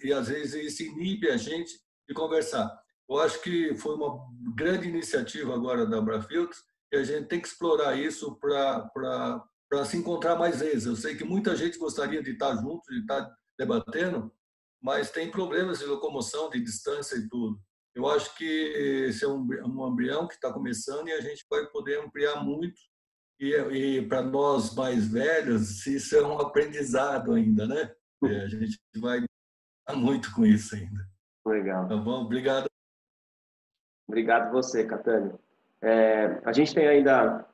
e 0.02 0.12
às 0.12 0.28
vezes 0.28 0.54
isso 0.54 0.82
inibe 0.82 1.30
a 1.30 1.36
gente 1.36 1.78
de 2.08 2.14
conversar. 2.14 2.70
Eu 3.08 3.18
acho 3.18 3.42
que 3.42 3.76
foi 3.76 3.94
uma 3.94 4.18
grande 4.54 4.88
iniciativa 4.88 5.54
agora 5.54 5.86
da 5.86 5.98
Abrafiltros 5.98 6.62
e 6.92 6.96
a 6.96 7.04
gente 7.04 7.28
tem 7.28 7.40
que 7.40 7.48
explorar 7.48 7.96
isso 7.96 8.36
para 8.36 9.84
se 9.84 9.96
encontrar 9.96 10.36
mais 10.36 10.60
vezes. 10.60 10.86
Eu 10.86 10.96
sei 10.96 11.14
que 11.14 11.24
muita 11.24 11.54
gente 11.56 11.78
gostaria 11.78 12.22
de 12.22 12.32
estar 12.32 12.54
junto, 12.56 12.82
de 12.90 13.00
estar 13.00 13.30
debatendo, 13.58 14.32
mas 14.82 15.10
tem 15.10 15.30
problemas 15.30 15.80
de 15.80 15.84
locomoção, 15.86 16.48
de 16.48 16.60
distância 16.60 17.16
e 17.16 17.28
tudo. 17.28 17.60
Eu 17.94 18.08
acho 18.08 18.34
que 18.36 18.44
esse 18.44 19.24
é 19.24 19.28
um, 19.28 19.46
um 19.66 19.88
embrião 19.88 20.26
que 20.26 20.34
está 20.34 20.52
começando 20.52 21.08
e 21.08 21.12
a 21.12 21.20
gente 21.20 21.44
vai 21.50 21.66
poder 21.66 22.00
ampliar 22.00 22.42
muito. 22.42 22.80
E, 23.40 23.56
e 23.56 24.06
para 24.06 24.20
nós 24.20 24.74
mais 24.74 25.10
velhos, 25.10 25.86
isso 25.86 26.14
é 26.14 26.22
um 26.22 26.38
aprendizado 26.38 27.32
ainda, 27.32 27.66
né? 27.66 27.92
É, 28.22 28.42
a 28.42 28.48
gente 28.48 28.78
vai 29.00 29.24
muito 29.96 30.30
com 30.34 30.44
isso 30.44 30.76
ainda. 30.76 31.08
Legal. 31.46 31.88
Tá 31.88 31.96
bom? 31.96 32.24
Obrigado. 32.24 32.66
Obrigado 34.06 34.52
você, 34.52 34.84
Catânio. 34.84 35.40
É, 35.80 36.38
a 36.44 36.52
gente 36.52 36.74
tem 36.74 36.86
ainda 36.86 37.48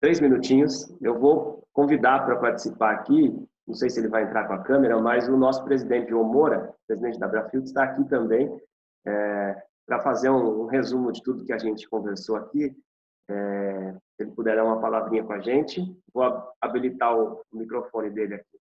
três 0.00 0.20
minutinhos. 0.20 0.88
Eu 1.00 1.18
vou 1.18 1.66
convidar 1.72 2.24
para 2.24 2.36
participar 2.36 2.92
aqui, 2.92 3.34
não 3.66 3.74
sei 3.74 3.90
se 3.90 3.98
ele 3.98 4.08
vai 4.08 4.22
entrar 4.22 4.46
com 4.46 4.52
a 4.52 4.62
câmera, 4.62 5.00
mas 5.00 5.28
o 5.28 5.36
nosso 5.36 5.64
presidente 5.64 6.10
João 6.10 6.24
Moura, 6.24 6.72
presidente 6.86 7.18
da 7.18 7.26
Brafield, 7.26 7.66
está 7.66 7.82
aqui 7.82 8.04
também 8.08 8.48
é, 9.04 9.62
para 9.84 10.00
fazer 10.00 10.30
um, 10.30 10.62
um, 10.62 10.66
resumo 10.66 11.10
de 11.10 11.22
tudo 11.22 11.44
que 11.44 11.52
a 11.52 11.58
gente 11.58 11.88
conversou 11.88 12.36
aqui. 12.36 12.76
É, 13.28 13.96
ele 14.18 14.32
puder 14.32 14.56
dar 14.56 14.64
uma 14.64 14.80
palavrinha 14.80 15.24
com 15.24 15.32
a 15.32 15.40
gente, 15.40 15.80
vou 16.12 16.24
habilitar 16.60 17.16
o 17.16 17.44
microfone 17.52 18.10
dele 18.10 18.34
aqui. 18.34 18.58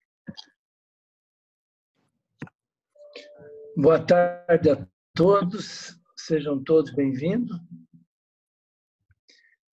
Boa 3.76 4.04
tarde 4.04 4.70
a 4.70 4.88
todos, 5.16 6.00
sejam 6.16 6.64
todos 6.64 6.94
bem-vindos. 6.94 7.58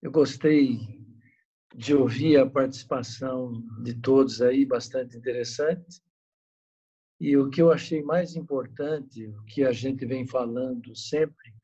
Eu 0.03 0.11
gostei 0.11 0.79
de 1.75 1.95
ouvir 1.95 2.39
a 2.39 2.49
participação 2.49 3.63
de 3.83 3.95
todos 4.01 4.41
aí, 4.41 4.65
bastante 4.65 5.17
interessante. 5.17 6.03
E 7.21 7.37
o 7.37 7.51
que 7.51 7.61
eu 7.61 7.73
achei 7.73 8.03
mais 8.03 8.37
importante, 8.37 9.27
o 9.27 9.45
que 9.45 9.65
a 9.65 9.73
gente 9.73 10.05
vem 10.07 10.27
falando 10.27 10.95
sempre, 10.95 11.55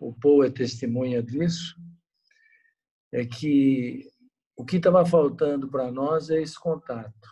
o 0.00 0.12
Paul 0.12 0.44
é 0.44 0.50
testemunha 0.50 1.22
disso, 1.22 1.76
é 3.12 3.24
que 3.24 4.08
o 4.56 4.64
que 4.64 4.76
estava 4.76 5.04
faltando 5.06 5.68
para 5.68 5.90
nós 5.90 6.30
é 6.30 6.42
esse 6.42 6.58
contato, 6.58 7.28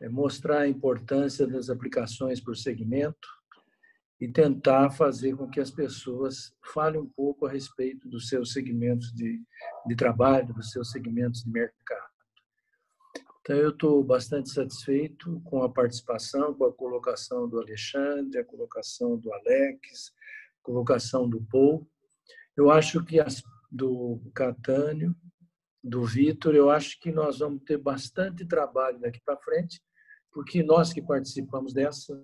é 0.00 0.08
mostrar 0.08 0.60
a 0.60 0.68
importância 0.68 1.46
das 1.46 1.70
aplicações 1.70 2.40
por 2.40 2.56
segmento 2.56 3.28
e 4.20 4.28
tentar 4.28 4.90
fazer 4.90 5.36
com 5.36 5.48
que 5.48 5.60
as 5.60 5.70
pessoas 5.70 6.54
falem 6.72 7.00
um 7.00 7.08
pouco 7.08 7.46
a 7.46 7.50
respeito 7.50 8.08
dos 8.08 8.28
seus 8.28 8.52
segmentos 8.52 9.12
de, 9.12 9.42
de 9.86 9.96
trabalho, 9.96 10.54
dos 10.54 10.70
seus 10.70 10.90
segmentos 10.90 11.42
de 11.44 11.50
mercado. 11.50 12.14
Então, 13.40 13.56
eu 13.56 13.70
estou 13.70 14.02
bastante 14.02 14.48
satisfeito 14.48 15.40
com 15.44 15.62
a 15.62 15.68
participação, 15.68 16.54
com 16.54 16.64
a 16.64 16.72
colocação 16.72 17.46
do 17.46 17.60
Alexandre, 17.60 18.38
a 18.38 18.44
colocação 18.44 19.18
do 19.18 19.30
Alex, 19.32 20.14
a 20.60 20.64
colocação 20.64 21.28
do 21.28 21.42
Paul. 21.42 21.86
Eu 22.56 22.70
acho 22.70 23.04
que 23.04 23.20
as, 23.20 23.42
do 23.74 24.20
Catânio, 24.32 25.16
do 25.82 26.04
Vitor, 26.04 26.54
eu 26.54 26.70
acho 26.70 26.98
que 27.00 27.10
nós 27.10 27.40
vamos 27.40 27.64
ter 27.64 27.76
bastante 27.76 28.46
trabalho 28.46 29.00
daqui 29.00 29.20
para 29.24 29.36
frente, 29.36 29.82
porque 30.32 30.62
nós 30.62 30.92
que 30.92 31.02
participamos 31.02 31.74
dessas, 31.74 32.16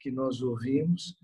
que 0.00 0.10
nós 0.10 0.40
ouvimos, 0.40 1.14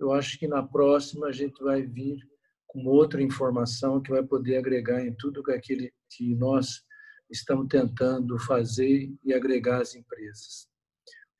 eu 0.00 0.12
acho 0.12 0.36
que 0.36 0.48
na 0.48 0.66
próxima 0.66 1.28
a 1.28 1.32
gente 1.32 1.62
vai 1.62 1.82
vir 1.82 2.18
com 2.66 2.86
outra 2.86 3.22
informação 3.22 4.02
que 4.02 4.10
vai 4.10 4.24
poder 4.24 4.56
agregar 4.56 5.04
em 5.04 5.14
tudo 5.14 5.42
aquilo 5.52 5.88
que 6.10 6.34
nós 6.34 6.82
estamos 7.30 7.68
tentando 7.68 8.36
fazer 8.38 9.12
e 9.24 9.32
agregar 9.32 9.80
às 9.80 9.94
empresas. 9.94 10.68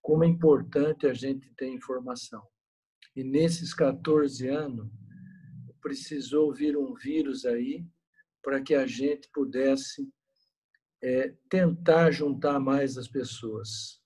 Como 0.00 0.22
é 0.22 0.28
importante 0.28 1.06
a 1.06 1.12
gente 1.12 1.52
ter 1.56 1.68
informação. 1.68 2.42
E 3.16 3.24
nesses 3.24 3.74
14 3.74 4.46
anos, 4.48 4.88
precisou 5.80 6.52
vir 6.52 6.76
um 6.76 6.94
vírus 6.94 7.44
aí 7.44 7.84
para 8.42 8.60
que 8.60 8.74
a 8.74 8.86
gente 8.86 9.28
pudesse 9.32 10.08
é, 11.02 11.34
tentar 11.48 12.10
juntar 12.10 12.58
mais 12.60 12.96
as 12.96 13.08
pessoas. 13.08 14.00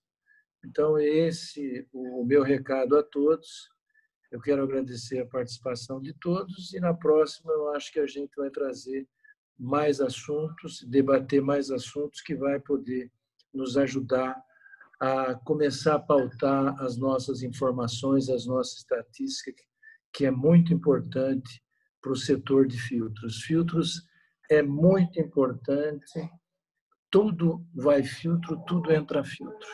Então, 0.65 0.99
esse 0.99 1.87
o 1.93 2.25
meu 2.25 2.43
recado 2.43 2.97
a 2.97 3.03
todos. 3.03 3.71
Eu 4.31 4.41
quero 4.41 4.63
agradecer 4.63 5.21
a 5.21 5.27
participação 5.27 6.01
de 6.01 6.13
todos 6.15 6.73
e 6.73 6.81
na 6.81 6.93
próxima 6.93 7.53
eu 7.53 7.71
acho 7.75 7.93
que 7.93 8.01
a 8.01 8.07
gente 8.07 8.35
vai 8.37 8.51
trazer 8.51 9.07
mais 9.57 10.01
assuntos, 10.01 10.83
debater 10.89 11.41
mais 11.41 11.71
assuntos 11.71 12.21
que 12.21 12.35
vai 12.35 12.59
poder 12.59 13.13
nos 13.53 13.77
ajudar 13.77 14.37
a 14.99 15.35
começar 15.35 15.95
a 15.95 16.01
pautar 16.01 16.81
as 16.83 16.97
nossas 16.97 17.43
informações, 17.43 18.29
as 18.29 18.47
nossas 18.47 18.79
estatísticas, 18.79 19.65
que 20.13 20.25
é 20.25 20.31
muito 20.31 20.73
importante 20.73 21.63
para 22.05 22.13
o 22.13 22.17
setor 22.17 22.67
de 22.67 22.79
filtros. 22.79 23.41
Filtros 23.41 24.07
é 24.51 24.63
muito 24.63 25.19
importante, 25.19 26.31
tudo 27.11 27.67
vai 27.75 28.03
filtro, 28.03 28.63
tudo 28.67 28.93
entra 28.93 29.25
filtro. 29.25 29.69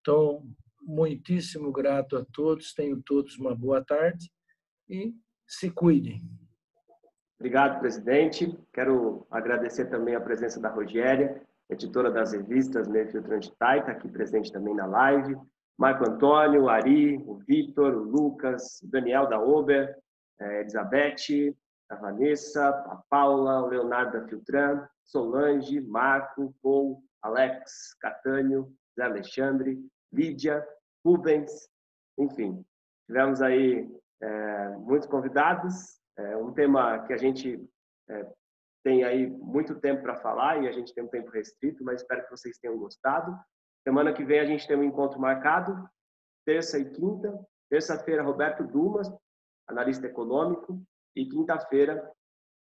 Então, 0.00 0.42
muitíssimo 0.82 1.70
grato 1.70 2.16
a 2.16 2.24
todos, 2.32 2.74
tenham 2.74 3.00
todos 3.00 3.38
uma 3.38 3.54
boa 3.54 3.84
tarde 3.84 4.28
e 4.88 5.14
se 5.46 5.70
cuidem. 5.70 6.20
Obrigado, 7.38 7.78
presidente. 7.78 8.58
Quero 8.72 9.24
agradecer 9.30 9.86
também 9.86 10.16
a 10.16 10.20
presença 10.20 10.60
da 10.60 10.68
Rogéria, 10.68 11.40
editora 11.70 12.10
das 12.10 12.32
revistas 12.32 12.88
Meio 12.88 13.08
Filtrante 13.08 13.52
Tai, 13.56 13.78
está 13.78 13.92
aqui 13.92 14.08
presente 14.08 14.50
também 14.50 14.74
na 14.74 14.86
live. 14.86 15.36
Marco 15.78 16.08
Antônio, 16.08 16.62
o 16.62 16.68
Ari, 16.68 17.18
o 17.24 17.36
Vitor, 17.36 17.94
o 17.94 18.02
Lucas, 18.02 18.80
o 18.82 18.88
Daniel 18.88 19.28
da 19.28 19.40
Ober, 19.40 19.96
a 20.40 20.60
Elizabeth, 20.60 21.56
a 21.90 21.96
Vanessa, 21.96 22.68
a 22.68 23.02
Paula, 23.10 23.62
o 23.62 23.66
Leonardo 23.66 24.20
da 24.20 24.28
Filtran, 24.28 24.88
Solange, 25.04 25.80
Marco, 25.80 26.54
Paul, 26.62 27.02
Alex, 27.22 27.94
Catânio, 28.00 28.72
Zé 28.96 29.04
Alexandre, 29.04 29.78
Lídia, 30.12 30.66
Rubens, 31.04 31.68
enfim. 32.18 32.64
Tivemos 33.06 33.42
aí 33.42 33.90
é, 34.22 34.68
muitos 34.78 35.08
convidados, 35.08 36.00
é 36.16 36.36
um 36.36 36.52
tema 36.52 37.04
que 37.06 37.12
a 37.12 37.16
gente 37.16 37.62
é, 38.08 38.26
tem 38.84 39.04
aí 39.04 39.26
muito 39.28 39.78
tempo 39.80 40.02
para 40.02 40.16
falar 40.16 40.62
e 40.62 40.68
a 40.68 40.72
gente 40.72 40.92
tem 40.94 41.04
um 41.04 41.08
tempo 41.08 41.30
restrito, 41.30 41.84
mas 41.84 42.00
espero 42.00 42.24
que 42.24 42.30
vocês 42.30 42.58
tenham 42.58 42.78
gostado. 42.78 43.36
Semana 43.86 44.12
que 44.12 44.24
vem 44.24 44.40
a 44.40 44.44
gente 44.44 44.66
tem 44.66 44.76
um 44.76 44.84
encontro 44.84 45.20
marcado, 45.20 45.88
terça 46.44 46.78
e 46.78 46.90
quinta. 46.90 47.38
Terça-feira, 47.70 48.22
Roberto 48.22 48.64
Dumas, 48.64 49.10
analista 49.72 50.06
econômico, 50.06 50.82
e 51.14 51.26
quinta-feira, 51.26 52.10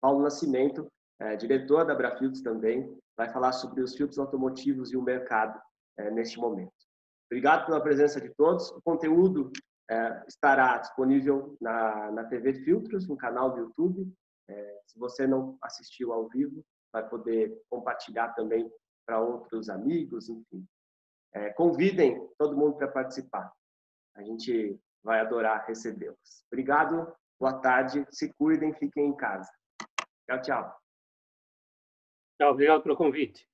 Paulo 0.01 0.23
Nascimento, 0.23 0.87
é, 1.21 1.37
diretor 1.37 1.85
da 1.85 1.95
Brafiltros 1.95 2.43
também, 2.43 2.99
vai 3.17 3.29
falar 3.33 3.53
sobre 3.53 3.83
os 3.83 3.95
filtros 3.97 4.19
automotivos 4.19 4.93
e 4.93 4.97
o 4.97 5.03
mercado 5.03 5.61
é, 5.97 6.11
neste 6.11 6.39
momento. 6.39 6.73
Obrigado 7.31 7.67
pela 7.67 7.81
presença 7.81 8.21
de 8.21 8.29
todos. 8.35 8.71
O 8.71 8.83
conteúdo 8.83 9.51
é, 9.91 10.25
estará 10.29 10.79
disponível 10.79 11.57
na, 11.61 12.11
na 12.11 12.25
TV 12.25 12.55
Filtros, 12.65 13.09
no 13.09 13.17
canal 13.17 13.53
do 13.53 13.61
YouTube. 13.61 14.13
Se 14.87 14.99
você 14.99 15.27
não 15.27 15.57
assistiu 15.63 16.13
ao 16.13 16.29
vivo, 16.29 16.63
vai 16.93 17.09
poder 17.09 17.59
compartilhar 17.71 18.35
também 18.35 18.71
para 19.07 19.19
outros 19.19 19.71
amigos, 19.71 20.29
enfim. 20.29 20.67
Convidem 21.57 22.29
todo 22.39 22.57
mundo 22.57 22.77
para 22.77 22.89
participar. 22.89 23.51
A 24.15 24.23
gente 24.23 24.79
vai 25.05 25.21
adorar 25.21 25.67
recebê-los. 25.67 26.45
Obrigado, 26.51 27.15
boa 27.39 27.61
tarde, 27.61 28.07
se 28.11 28.33
cuidem, 28.35 28.75
fiquem 28.75 29.09
em 29.09 29.17
casa. 29.17 29.51
Tchau, 30.27 30.41
tchau. 30.41 30.81
Tchau, 32.39 32.51
obrigado 32.51 32.83
pelo 32.83 32.97
convite. 32.97 33.47